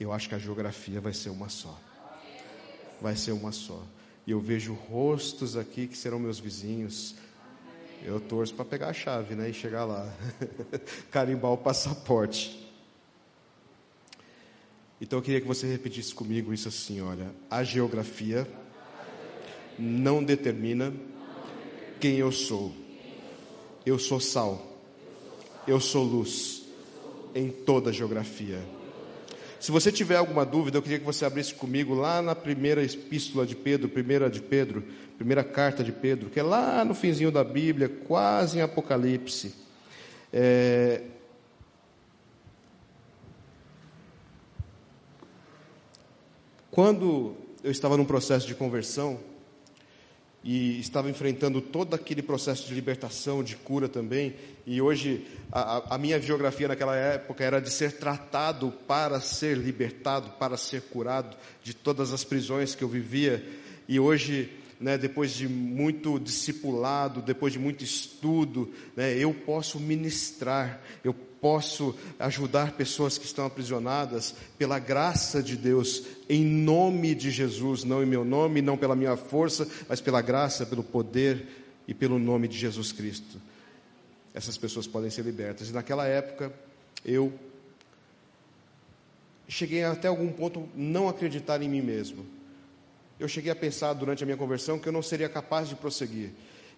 Eu 0.00 0.10
acho 0.10 0.26
que 0.26 0.34
a 0.34 0.38
geografia 0.38 1.02
vai 1.02 1.12
ser 1.12 1.28
uma 1.28 1.50
só. 1.50 1.78
Vai 2.98 3.14
ser 3.14 3.32
uma 3.32 3.52
só. 3.52 3.82
E 4.26 4.32
eu 4.32 4.40
vejo 4.40 4.74
rostos 4.74 5.56
aqui 5.56 5.86
que 5.86 5.96
serão 5.96 6.18
meus 6.18 6.40
vizinhos. 6.40 7.14
Eu 8.02 8.20
torço 8.20 8.54
para 8.54 8.64
pegar 8.64 8.88
a 8.88 8.92
chave, 8.92 9.34
né? 9.34 9.48
E 9.48 9.54
chegar 9.54 9.84
lá. 9.84 10.12
Carimbar 11.10 11.52
o 11.52 11.56
passaporte. 11.56 12.66
Então 15.00 15.18
eu 15.18 15.22
queria 15.22 15.40
que 15.40 15.46
você 15.46 15.66
repetisse 15.66 16.14
comigo 16.14 16.52
isso 16.52 16.68
assim, 16.68 17.00
olha, 17.00 17.30
a 17.50 17.62
geografia 17.62 18.48
não 19.78 20.24
determina 20.24 20.92
quem 22.00 22.16
eu 22.16 22.32
sou. 22.32 22.74
Eu 23.84 23.98
sou 23.98 24.18
sal. 24.18 24.74
Eu 25.66 25.80
sou 25.80 26.02
luz 26.02 26.64
em 27.34 27.50
toda 27.50 27.90
a 27.90 27.92
geografia. 27.92 28.60
Se 29.66 29.72
você 29.72 29.90
tiver 29.90 30.14
alguma 30.14 30.46
dúvida, 30.46 30.78
eu 30.78 30.82
queria 30.82 31.00
que 31.00 31.04
você 31.04 31.24
abrisse 31.24 31.52
comigo 31.52 31.92
lá 31.92 32.22
na 32.22 32.36
primeira 32.36 32.84
epístola 32.84 33.44
de 33.44 33.56
Pedro, 33.56 33.88
primeira 33.88 34.30
de 34.30 34.40
Pedro, 34.40 34.84
primeira 35.16 35.42
carta 35.42 35.82
de 35.82 35.90
Pedro, 35.90 36.30
que 36.30 36.38
é 36.38 36.42
lá 36.44 36.84
no 36.84 36.94
finzinho 36.94 37.32
da 37.32 37.42
Bíblia, 37.42 37.88
quase 37.88 38.58
em 38.58 38.60
Apocalipse. 38.60 39.56
É, 40.32 41.02
Quando 46.70 47.34
eu 47.64 47.72
estava 47.72 47.96
num 47.96 48.04
processo 48.04 48.46
de 48.46 48.54
conversão 48.54 49.18
e 50.46 50.78
estava 50.78 51.10
enfrentando 51.10 51.60
todo 51.60 51.94
aquele 51.94 52.22
processo 52.22 52.68
de 52.68 52.72
libertação, 52.72 53.42
de 53.42 53.56
cura 53.56 53.88
também, 53.88 54.32
e 54.64 54.80
hoje 54.80 55.26
a, 55.50 55.96
a 55.96 55.98
minha 55.98 56.20
geografia 56.20 56.68
naquela 56.68 56.94
época 56.94 57.42
era 57.42 57.60
de 57.60 57.68
ser 57.68 57.98
tratado 57.98 58.72
para 58.86 59.20
ser 59.20 59.56
libertado, 59.56 60.30
para 60.38 60.56
ser 60.56 60.82
curado 60.82 61.36
de 61.64 61.74
todas 61.74 62.12
as 62.12 62.22
prisões 62.22 62.76
que 62.76 62.84
eu 62.84 62.88
vivia, 62.88 63.44
e 63.88 63.98
hoje 63.98 64.48
né, 64.78 64.96
depois 64.96 65.32
de 65.32 65.48
muito 65.48 66.16
discipulado, 66.20 67.20
depois 67.20 67.52
de 67.52 67.58
muito 67.58 67.82
estudo, 67.82 68.72
né, 68.94 69.18
eu 69.18 69.34
posso 69.34 69.80
ministrar, 69.80 70.80
eu 71.02 71.12
posso 71.40 71.94
ajudar 72.18 72.72
pessoas 72.72 73.18
que 73.18 73.24
estão 73.24 73.46
aprisionadas 73.46 74.34
pela 74.58 74.78
graça 74.78 75.42
de 75.42 75.56
Deus, 75.56 76.02
em 76.28 76.44
nome 76.44 77.14
de 77.14 77.30
Jesus, 77.30 77.84
não 77.84 78.02
em 78.02 78.06
meu 78.06 78.24
nome, 78.24 78.62
não 78.62 78.76
pela 78.76 78.96
minha 78.96 79.16
força, 79.16 79.68
mas 79.88 80.00
pela 80.00 80.22
graça, 80.22 80.66
pelo 80.66 80.82
poder 80.82 81.46
e 81.86 81.94
pelo 81.94 82.18
nome 82.18 82.48
de 82.48 82.58
Jesus 82.58 82.92
Cristo. 82.92 83.40
Essas 84.34 84.56
pessoas 84.56 84.86
podem 84.86 85.10
ser 85.10 85.22
libertas. 85.22 85.70
E 85.70 85.72
naquela 85.72 86.06
época, 86.06 86.52
eu 87.04 87.32
cheguei 89.48 89.84
até 89.84 90.08
algum 90.08 90.30
ponto 90.32 90.68
não 90.74 91.08
acreditar 91.08 91.62
em 91.62 91.68
mim 91.68 91.80
mesmo. 91.80 92.26
Eu 93.18 93.28
cheguei 93.28 93.50
a 93.50 93.56
pensar 93.56 93.94
durante 93.94 94.22
a 94.22 94.26
minha 94.26 94.36
conversão 94.36 94.78
que 94.78 94.88
eu 94.88 94.92
não 94.92 95.02
seria 95.02 95.28
capaz 95.28 95.68
de 95.68 95.74
prosseguir, 95.74 96.32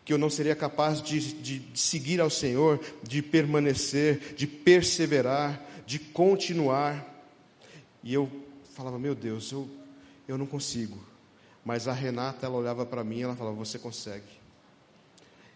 que 0.09 0.13
eu 0.15 0.17
não 0.17 0.31
seria 0.31 0.57
capaz 0.57 1.03
de, 1.03 1.35
de, 1.35 1.59
de 1.59 1.79
seguir 1.79 2.19
ao 2.19 2.31
Senhor, 2.31 2.81
de 3.03 3.21
permanecer, 3.21 4.33
de 4.35 4.47
perseverar, 4.47 5.63
de 5.85 5.99
continuar. 5.99 7.29
E 8.03 8.15
eu 8.15 8.27
falava, 8.73 8.99
meu 8.99 9.15
Deus, 9.15 9.53
eu, 9.53 9.69
eu 10.27 10.39
não 10.39 10.47
consigo. 10.47 10.99
Mas 11.63 11.87
a 11.87 11.93
Renata, 11.93 12.47
ela 12.47 12.57
olhava 12.57 12.87
para 12.87 13.05
mim 13.05 13.19
e 13.19 13.23
ela 13.25 13.37
falava, 13.37 13.55
você 13.55 13.79
consegue. 13.79 14.25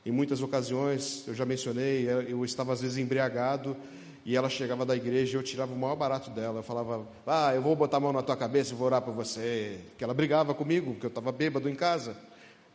Em 0.04 0.10
muitas 0.10 0.42
ocasiões, 0.42 1.24
eu 1.26 1.34
já 1.34 1.46
mencionei, 1.46 2.06
eu 2.06 2.44
estava 2.44 2.74
às 2.74 2.82
vezes 2.82 2.98
embriagado 2.98 3.74
e 4.22 4.36
ela 4.36 4.50
chegava 4.50 4.84
da 4.84 4.94
igreja 4.94 5.32
e 5.32 5.40
eu 5.40 5.42
tirava 5.42 5.72
o 5.72 5.78
maior 5.78 5.96
barato 5.96 6.28
dela. 6.28 6.58
Eu 6.58 6.62
falava, 6.62 7.06
ah, 7.26 7.54
eu 7.54 7.62
vou 7.62 7.74
botar 7.74 7.96
a 7.96 8.00
mão 8.00 8.12
na 8.12 8.20
tua 8.20 8.36
cabeça 8.36 8.74
e 8.74 8.76
vou 8.76 8.88
orar 8.88 9.00
por 9.00 9.14
você. 9.14 9.80
Que 9.96 10.04
ela 10.04 10.12
brigava 10.12 10.52
comigo, 10.52 10.94
que 10.96 11.06
eu 11.06 11.08
estava 11.08 11.32
bêbado 11.32 11.70
em 11.70 11.74
casa. 11.74 12.14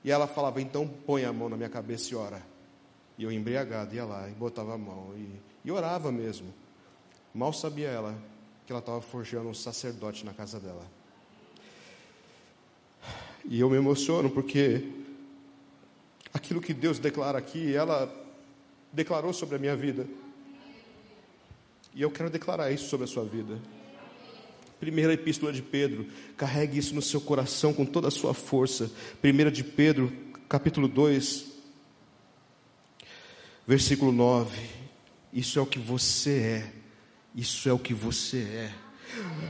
E 0.04 0.12
ela 0.12 0.28
falava, 0.28 0.62
então 0.62 0.88
põe 0.88 1.26
a 1.26 1.34
mão 1.34 1.50
na 1.50 1.58
minha 1.58 1.70
cabeça 1.70 2.14
e 2.14 2.16
ora. 2.16 2.42
E 3.18 3.24
eu 3.24 3.32
embriagado 3.32 3.96
ia 3.96 4.06
lá 4.06 4.30
e 4.30 4.32
botava 4.32 4.76
a 4.76 4.78
mão 4.78 5.14
e, 5.16 5.40
e 5.66 5.72
orava 5.72 6.12
mesmo. 6.12 6.54
Mal 7.34 7.52
sabia 7.52 7.88
ela 7.88 8.16
que 8.66 8.72
ela 8.72 8.80
estava 8.80 9.02
forjando 9.02 9.50
um 9.50 9.54
sacerdote 9.54 10.26
na 10.26 10.34
casa 10.34 10.60
dela. 10.60 10.86
E 13.46 13.60
eu 13.60 13.70
me 13.70 13.78
emociono 13.78 14.30
porque 14.30 14.92
aquilo 16.34 16.62
que 16.62 16.74
Deus 16.74 17.00
declara 17.00 17.38
aqui, 17.38 17.74
ela 17.74 18.14
declarou 18.92 19.34
sobre 19.34 19.56
a 19.56 19.60
minha 19.60 19.76
vida. 19.76 20.06
E 21.94 22.02
eu 22.02 22.12
quero 22.12 22.30
declarar 22.30 22.72
isso 22.72 22.90
sobre 22.90 23.06
a 23.06 23.08
sua 23.08 23.24
vida. 23.24 23.60
Primeira 24.80 25.14
epístola 25.14 25.52
de 25.52 25.62
Pedro, 25.62 26.06
carregue 26.36 26.78
isso 26.78 26.94
no 26.94 27.02
seu 27.02 27.20
coração 27.20 27.74
com 27.74 27.86
toda 27.86 28.08
a 28.08 28.12
sua 28.12 28.34
força. 28.34 28.92
Primeira 29.22 29.52
de 29.52 29.64
Pedro, 29.64 30.12
capítulo 30.48 30.88
2, 30.88 31.46
versículo 33.66 34.12
9. 34.12 34.58
Isso 35.34 35.60
é 35.60 35.62
o 35.62 35.66
que 35.66 35.80
você 35.80 36.40
é. 36.40 36.74
Isso 37.36 37.68
é 37.68 37.74
o 37.74 37.80
que 37.80 37.94
você 37.94 38.38
é. 38.38 38.87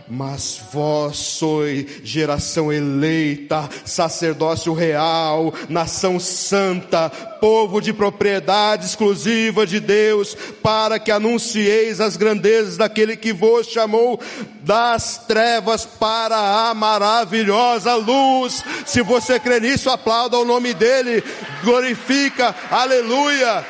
Mas 0.09 0.61
vós 0.71 1.17
sois 1.17 1.85
geração 2.01 2.71
eleita, 2.71 3.69
sacerdócio 3.83 4.73
real, 4.73 5.53
nação 5.67 6.17
santa, 6.17 7.09
povo 7.09 7.81
de 7.81 7.91
propriedade 7.91 8.85
exclusiva 8.85 9.67
de 9.67 9.81
Deus, 9.81 10.33
para 10.63 10.97
que 10.97 11.11
anuncieis 11.11 11.99
as 11.99 12.15
grandezas 12.15 12.77
daquele 12.77 13.17
que 13.17 13.33
vos 13.33 13.67
chamou 13.67 14.17
das 14.61 15.17
trevas 15.27 15.85
para 15.85 16.69
a 16.69 16.73
maravilhosa 16.73 17.95
luz. 17.95 18.63
Se 18.85 19.01
você 19.01 19.37
crê 19.37 19.59
nisso, 19.59 19.89
aplauda 19.89 20.37
o 20.37 20.45
nome 20.45 20.73
dele, 20.73 21.21
glorifica, 21.63 22.55
aleluia. 22.71 23.65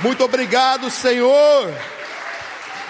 Muito 0.00 0.22
obrigado, 0.22 0.90
Senhor. 0.90 1.72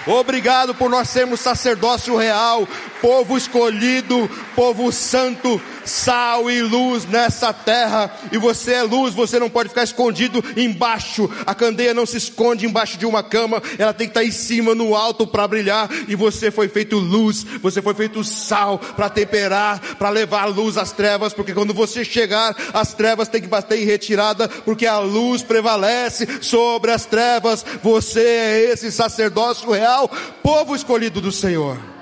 Obrigado 0.05 0.75
por 0.75 0.89
nós 0.89 1.09
sermos 1.09 1.39
sacerdócio 1.39 2.15
real, 2.17 2.67
povo 3.03 3.35
escolhido, 3.35 4.31
povo 4.55 4.89
santo, 4.89 5.61
sal 5.83 6.49
e 6.49 6.61
luz 6.61 7.05
nessa 7.05 7.51
terra. 7.51 8.09
E 8.31 8.37
você 8.37 8.75
é 8.75 8.81
luz, 8.81 9.13
você 9.13 9.37
não 9.37 9.49
pode 9.49 9.67
ficar 9.67 9.83
escondido 9.83 10.41
embaixo. 10.55 11.29
A 11.45 11.53
candeia 11.53 11.93
não 11.93 12.05
se 12.05 12.15
esconde 12.15 12.65
embaixo 12.65 12.97
de 12.97 13.05
uma 13.05 13.21
cama, 13.21 13.61
ela 13.77 13.93
tem 13.93 14.07
que 14.07 14.11
estar 14.11 14.23
em 14.23 14.31
cima, 14.31 14.73
no 14.73 14.95
alto 14.95 15.27
para 15.27 15.45
brilhar. 15.45 15.89
E 16.07 16.15
você 16.15 16.49
foi 16.49 16.69
feito 16.69 16.97
luz, 16.97 17.45
você 17.61 17.81
foi 17.81 17.93
feito 17.93 18.23
sal 18.23 18.79
para 18.79 19.09
temperar, 19.09 19.81
para 19.97 20.09
levar 20.09 20.45
luz 20.45 20.77
às 20.77 20.93
trevas, 20.93 21.33
porque 21.33 21.53
quando 21.53 21.73
você 21.73 22.05
chegar, 22.05 22.55
as 22.73 22.93
trevas 22.93 23.27
têm 23.27 23.41
que 23.41 23.49
bater 23.49 23.81
em 23.81 23.85
retirada, 23.85 24.47
porque 24.47 24.87
a 24.87 24.99
luz 24.99 25.43
prevalece 25.43 26.25
sobre 26.39 26.89
as 26.89 27.05
trevas. 27.05 27.65
Você 27.83 28.21
é 28.21 28.71
esse 28.71 28.89
sacerdócio 28.93 29.69
real, 29.71 30.09
povo 30.41 30.73
escolhido 30.73 31.19
do 31.19 31.33
Senhor. 31.33 31.92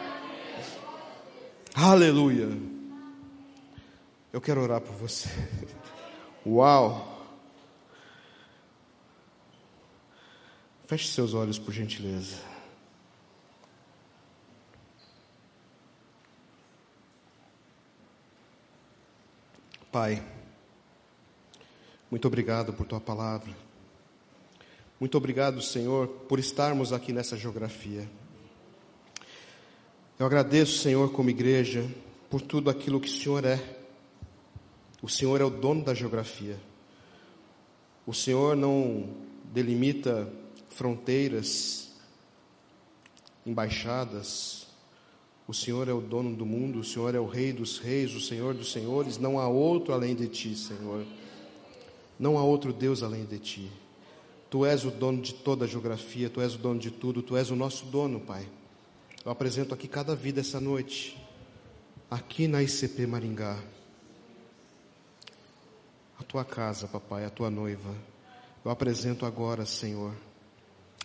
Aleluia. 1.74 2.50
Eu 4.34 4.42
quero 4.42 4.62
orar 4.62 4.82
por 4.82 4.94
você. 4.96 5.30
Uau! 6.46 7.26
Feche 10.86 11.08
seus 11.08 11.34
olhos, 11.34 11.58
por 11.58 11.74
gentileza. 11.74 12.38
Pai, 19.92 20.24
muito 22.10 22.28
obrigado 22.28 22.74
por 22.74 22.86
tua 22.86 23.00
palavra. 23.00 23.54
Muito 25.00 25.18
obrigado, 25.18 25.62
Senhor, 25.62 26.08
por 26.08 26.40
estarmos 26.40 26.94
aqui 26.94 27.12
nessa 27.12 27.38
geografia. 27.38 28.08
Eu 30.22 30.28
agradeço, 30.28 30.78
Senhor, 30.78 31.12
como 31.12 31.32
igreja, 31.32 31.84
por 32.30 32.42
tudo 32.42 32.70
aquilo 32.70 33.02
que 33.02 33.08
o 33.08 33.12
Senhor 33.12 33.44
é. 33.44 33.60
O 35.02 35.10
Senhor 35.10 35.42
é 35.42 35.44
o 35.44 35.50
dono 35.50 35.84
da 35.84 35.96
geografia. 35.96 36.60
O 38.06 38.14
Senhor 38.14 38.56
não 38.56 39.10
delimita 39.46 40.32
fronteiras, 40.70 41.92
embaixadas. 43.44 44.68
O 45.48 45.56
Senhor 45.56 45.90
é 45.90 45.94
o 45.94 46.02
dono 46.02 46.36
do 46.36 46.46
mundo, 46.46 46.82
o 46.82 46.84
Senhor 46.84 47.16
é 47.16 47.20
o 47.20 47.26
Rei 47.26 47.52
dos 47.52 47.80
Reis, 47.80 48.14
o 48.14 48.22
Senhor 48.22 48.54
dos 48.54 48.72
Senhores. 48.72 49.18
Não 49.18 49.40
há 49.40 49.48
outro 49.48 49.92
além 49.92 50.14
de 50.14 50.28
ti, 50.28 50.56
Senhor. 50.56 51.04
Não 52.20 52.38
há 52.38 52.44
outro 52.44 52.72
Deus 52.72 53.02
além 53.02 53.26
de 53.26 53.40
ti. 53.40 53.72
Tu 54.52 54.68
és 54.68 54.86
o 54.86 54.92
dono 54.92 55.20
de 55.20 55.34
toda 55.34 55.66
a 55.66 55.68
geografia, 55.68 56.30
tu 56.30 56.42
és 56.42 56.54
o 56.54 56.60
dono 56.60 56.80
de 56.80 56.92
tudo, 56.92 57.24
tu 57.24 57.36
és 57.36 57.50
o 57.50 57.56
nosso 57.56 57.86
dono, 57.88 58.20
Pai. 58.20 58.48
Eu 59.24 59.32
apresento 59.32 59.74
aqui 59.74 59.88
cada 59.88 60.16
vida 60.16 60.40
essa 60.40 60.60
noite, 60.60 61.18
aqui 62.10 62.48
na 62.48 62.64
ICP 62.64 63.06
Maringá 63.06 63.58
a 66.22 66.24
tua 66.24 66.46
casa, 66.46 66.88
papai, 66.88 67.26
a 67.26 67.30
tua 67.32 67.50
noiva. 67.50 67.96
Eu 68.64 68.70
apresento 68.70 69.26
agora, 69.26 69.66
Senhor, 69.66 70.14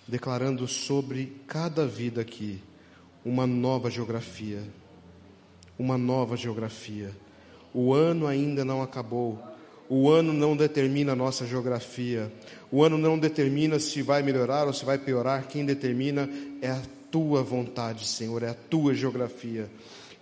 declarando 0.06 0.68
sobre 0.68 1.40
cada 1.46 1.86
vida 1.86 2.20
aqui 2.20 2.62
uma 3.24 3.46
nova 3.46 3.90
geografia. 3.90 4.62
Uma 5.78 5.96
nova 5.96 6.36
geografia. 6.36 7.16
O 7.72 7.94
ano 7.94 8.26
ainda 8.26 8.62
não 8.62 8.82
acabou. 8.82 9.42
O 9.88 10.10
ano 10.10 10.34
não 10.34 10.54
determina 10.54 11.12
a 11.12 11.16
nossa 11.16 11.46
geografia. 11.46 12.30
O 12.70 12.84
ano 12.84 12.98
não 12.98 13.18
determina 13.18 13.78
se 13.78 14.02
vai 14.02 14.22
melhorar 14.22 14.66
ou 14.66 14.72
se 14.74 14.84
vai 14.84 14.98
piorar. 14.98 15.48
Quem 15.48 15.64
determina 15.64 16.28
é 16.60 16.70
a 16.70 16.82
tua 17.16 17.42
vontade, 17.42 18.06
Senhor, 18.06 18.42
é 18.42 18.50
a 18.50 18.54
tua 18.54 18.94
geografia. 18.94 19.70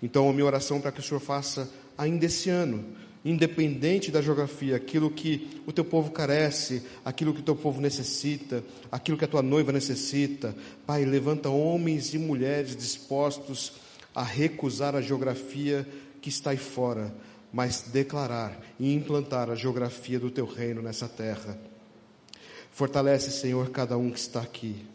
Então, 0.00 0.30
a 0.30 0.32
minha 0.32 0.44
oração 0.44 0.80
para 0.80 0.92
que 0.92 1.00
o 1.00 1.02
Senhor 1.02 1.18
faça 1.18 1.68
ainda 1.98 2.26
esse 2.26 2.48
ano 2.48 2.84
independente 3.24 4.12
da 4.12 4.22
geografia, 4.22 4.76
aquilo 4.76 5.10
que 5.10 5.60
o 5.66 5.72
teu 5.72 5.84
povo 5.84 6.12
carece, 6.12 6.84
aquilo 7.04 7.34
que 7.34 7.40
o 7.40 7.42
teu 7.42 7.56
povo 7.56 7.80
necessita, 7.80 8.62
aquilo 8.92 9.18
que 9.18 9.24
a 9.24 9.28
tua 9.28 9.42
noiva 9.42 9.72
necessita. 9.72 10.54
Pai, 10.86 11.04
levanta 11.04 11.48
homens 11.48 12.14
e 12.14 12.18
mulheres 12.18 12.76
dispostos 12.76 13.72
a 14.14 14.22
recusar 14.22 14.94
a 14.94 15.00
geografia 15.00 15.88
que 16.20 16.28
está 16.28 16.50
aí 16.50 16.58
fora, 16.58 17.12
mas 17.52 17.86
declarar 17.92 18.60
e 18.78 18.94
implantar 18.94 19.50
a 19.50 19.56
geografia 19.56 20.20
do 20.20 20.30
teu 20.30 20.46
reino 20.46 20.80
nessa 20.80 21.08
terra. 21.08 21.58
Fortalece, 22.70 23.32
Senhor, 23.32 23.70
cada 23.70 23.96
um 23.96 24.10
que 24.10 24.18
está 24.18 24.42
aqui. 24.42 24.93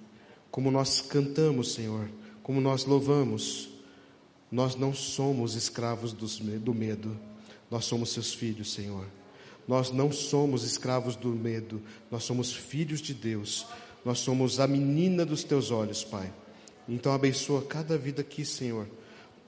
Como 0.52 0.72
nós 0.72 1.02
cantamos, 1.02 1.74
Senhor, 1.74 2.10
como 2.42 2.60
nós 2.60 2.86
louvamos, 2.86 3.70
nós 4.52 4.76
não 4.76 4.94
somos 4.94 5.56
escravos 5.56 6.14
do 6.14 6.74
medo 6.74 7.16
nós 7.70 7.86
somos 7.86 8.12
seus 8.12 8.34
filhos, 8.34 8.74
Senhor. 8.74 9.06
Nós 9.68 9.92
não 9.92 10.12
somos 10.12 10.64
escravos 10.64 11.16
do 11.16 11.30
medo, 11.30 11.82
nós 12.10 12.24
somos 12.24 12.52
filhos 12.52 13.02
de 13.02 13.14
Deus. 13.14 13.68
Nós 14.04 14.20
somos 14.20 14.60
a 14.60 14.66
menina 14.66 15.26
dos 15.26 15.44
teus 15.44 15.70
olhos, 15.70 16.04
Pai. 16.04 16.34
Então 16.88 17.14
abençoa 17.14 17.62
cada 17.62 17.98
vida 17.98 18.22
aqui, 18.22 18.44
Senhor. 18.44 18.88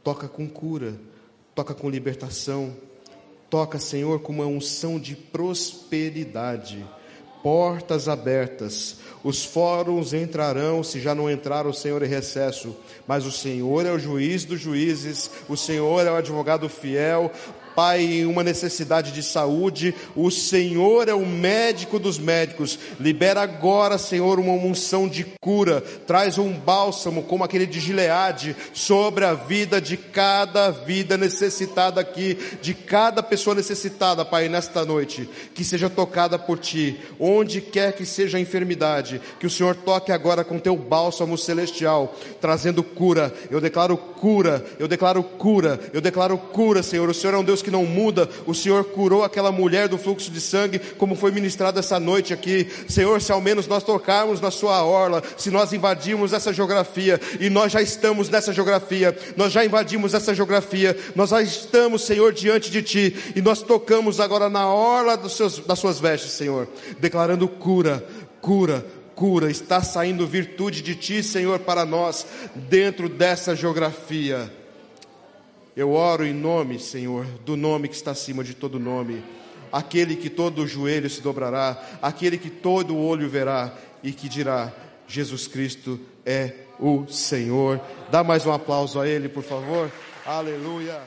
Toca 0.03 0.27
com 0.27 0.47
cura, 0.47 0.99
toca 1.55 1.73
com 1.73 1.89
libertação, 1.89 2.75
toca, 3.49 3.79
Senhor, 3.79 4.19
com 4.19 4.33
uma 4.33 4.45
unção 4.45 4.99
de 4.99 5.15
prosperidade 5.15 6.85
portas 7.41 8.07
abertas. 8.07 8.97
Os 9.23 9.45
fóruns 9.45 10.13
entrarão, 10.13 10.83
se 10.83 10.99
já 10.99 11.13
não 11.13 11.29
entraram, 11.29 11.69
o 11.69 11.73
Senhor 11.73 12.01
é 12.01 12.07
recesso. 12.07 12.75
Mas 13.07 13.25
o 13.25 13.31
Senhor 13.31 13.85
é 13.85 13.91
o 13.91 13.99
juiz 13.99 14.45
dos 14.45 14.59
juízes, 14.59 15.29
o 15.47 15.55
Senhor 15.55 16.05
é 16.05 16.11
o 16.11 16.15
advogado 16.15 16.67
fiel, 16.67 17.31
Pai, 17.75 18.25
uma 18.25 18.43
necessidade 18.43 19.11
de 19.11 19.23
saúde, 19.23 19.95
o 20.15 20.29
Senhor 20.29 21.07
é 21.07 21.13
o 21.13 21.25
médico 21.25 21.99
dos 21.99 22.17
médicos. 22.17 22.77
Libera 22.99 23.41
agora, 23.41 23.97
Senhor, 23.97 24.39
uma 24.39 24.53
unção 24.53 25.07
de 25.07 25.25
cura. 25.39 25.81
Traz 25.81 26.37
um 26.37 26.51
bálsamo, 26.53 27.23
como 27.23 27.43
aquele 27.43 27.65
de 27.65 27.79
Gileade, 27.79 28.55
sobre 28.73 29.25
a 29.25 29.33
vida 29.33 29.79
de 29.79 29.97
cada 29.97 30.69
vida 30.71 31.17
necessitada 31.17 32.01
aqui, 32.01 32.37
de 32.61 32.73
cada 32.73 33.23
pessoa 33.23 33.55
necessitada, 33.55 34.25
Pai, 34.25 34.49
nesta 34.49 34.85
noite. 34.85 35.29
Que 35.53 35.63
seja 35.63 35.89
tocada 35.89 36.37
por 36.37 36.59
Ti, 36.59 36.99
onde 37.19 37.61
quer 37.61 37.93
que 37.93 38.05
seja 38.05 38.37
a 38.37 38.41
enfermidade, 38.41 39.21
que 39.39 39.47
o 39.47 39.49
Senhor 39.49 39.75
toque 39.75 40.11
agora 40.11 40.43
com 40.43 40.59
Teu 40.59 40.75
bálsamo 40.75 41.37
celestial, 41.37 42.15
trazendo 42.39 42.83
cura. 42.83 43.33
Eu 43.49 43.61
declaro 43.61 43.97
cura, 43.97 44.63
eu 44.77 44.87
declaro 44.87 45.23
cura, 45.23 45.79
eu 45.93 46.01
declaro 46.01 46.37
cura, 46.37 46.83
Senhor. 46.83 47.09
O 47.09 47.13
Senhor 47.13 47.33
é 47.33 47.37
um 47.37 47.43
Deus 47.43 47.60
Deus 47.61 47.63
que 47.63 47.71
não 47.71 47.85
muda. 47.85 48.27
O 48.45 48.53
Senhor 48.53 48.83
curou 48.85 49.23
aquela 49.23 49.51
mulher 49.51 49.87
do 49.87 49.97
fluxo 49.97 50.31
de 50.31 50.41
sangue, 50.41 50.79
como 50.97 51.15
foi 51.15 51.31
ministrado 51.31 51.79
essa 51.79 51.99
noite 51.99 52.33
aqui. 52.33 52.67
Senhor, 52.87 53.21
se 53.21 53.31
ao 53.31 53.39
menos 53.39 53.67
nós 53.67 53.83
tocarmos 53.83 54.41
na 54.41 54.51
sua 54.51 54.83
orla, 54.83 55.23
se 55.37 55.51
nós 55.51 55.71
invadirmos 55.71 56.33
essa 56.33 56.51
geografia, 56.51 57.19
e 57.39 57.49
nós 57.49 57.71
já 57.71 57.81
estamos 57.81 58.29
nessa 58.29 58.51
geografia, 58.51 59.15
nós 59.37 59.53
já 59.53 59.63
invadimos 59.63 60.13
essa 60.13 60.33
geografia, 60.33 60.97
nós 61.15 61.29
já 61.29 61.41
estamos, 61.41 62.03
Senhor, 62.03 62.33
diante 62.33 62.71
de 62.71 62.81
Ti, 62.81 63.15
e 63.35 63.41
nós 63.41 63.61
tocamos 63.61 64.19
agora 64.19 64.49
na 64.49 64.67
orla 64.67 65.17
seus, 65.29 65.59
das 65.59 65.79
Suas 65.79 65.99
vestes, 65.99 66.31
Senhor, 66.31 66.67
declarando 66.99 67.47
cura, 67.47 68.03
cura, 68.41 68.85
cura, 69.15 69.51
está 69.51 69.81
saindo 69.81 70.25
virtude 70.25 70.81
de 70.81 70.95
Ti, 70.95 71.21
Senhor, 71.21 71.59
para 71.59 71.85
nós, 71.85 72.25
dentro 72.55 73.07
dessa 73.07 73.55
geografia. 73.55 74.60
Eu 75.81 75.93
oro 75.93 76.23
em 76.23 76.31
nome, 76.31 76.77
Senhor, 76.77 77.25
do 77.43 77.57
nome 77.57 77.87
que 77.87 77.95
está 77.95 78.11
acima 78.11 78.43
de 78.43 78.53
todo 78.53 78.79
nome, 78.79 79.23
aquele 79.71 80.15
que 80.15 80.29
todo 80.29 80.67
joelho 80.67 81.09
se 81.09 81.21
dobrará, 81.21 81.75
aquele 81.99 82.37
que 82.37 82.51
todo 82.51 82.95
olho 82.95 83.27
verá 83.27 83.73
e 84.03 84.11
que 84.11 84.29
dirá: 84.29 84.71
Jesus 85.07 85.47
Cristo 85.47 85.99
é 86.23 86.53
o 86.79 87.07
Senhor. 87.07 87.81
Dá 88.11 88.23
mais 88.23 88.45
um 88.45 88.51
aplauso 88.51 88.99
a 88.99 89.07
Ele, 89.07 89.27
por 89.27 89.41
favor. 89.41 89.91
Aleluia. 90.23 91.01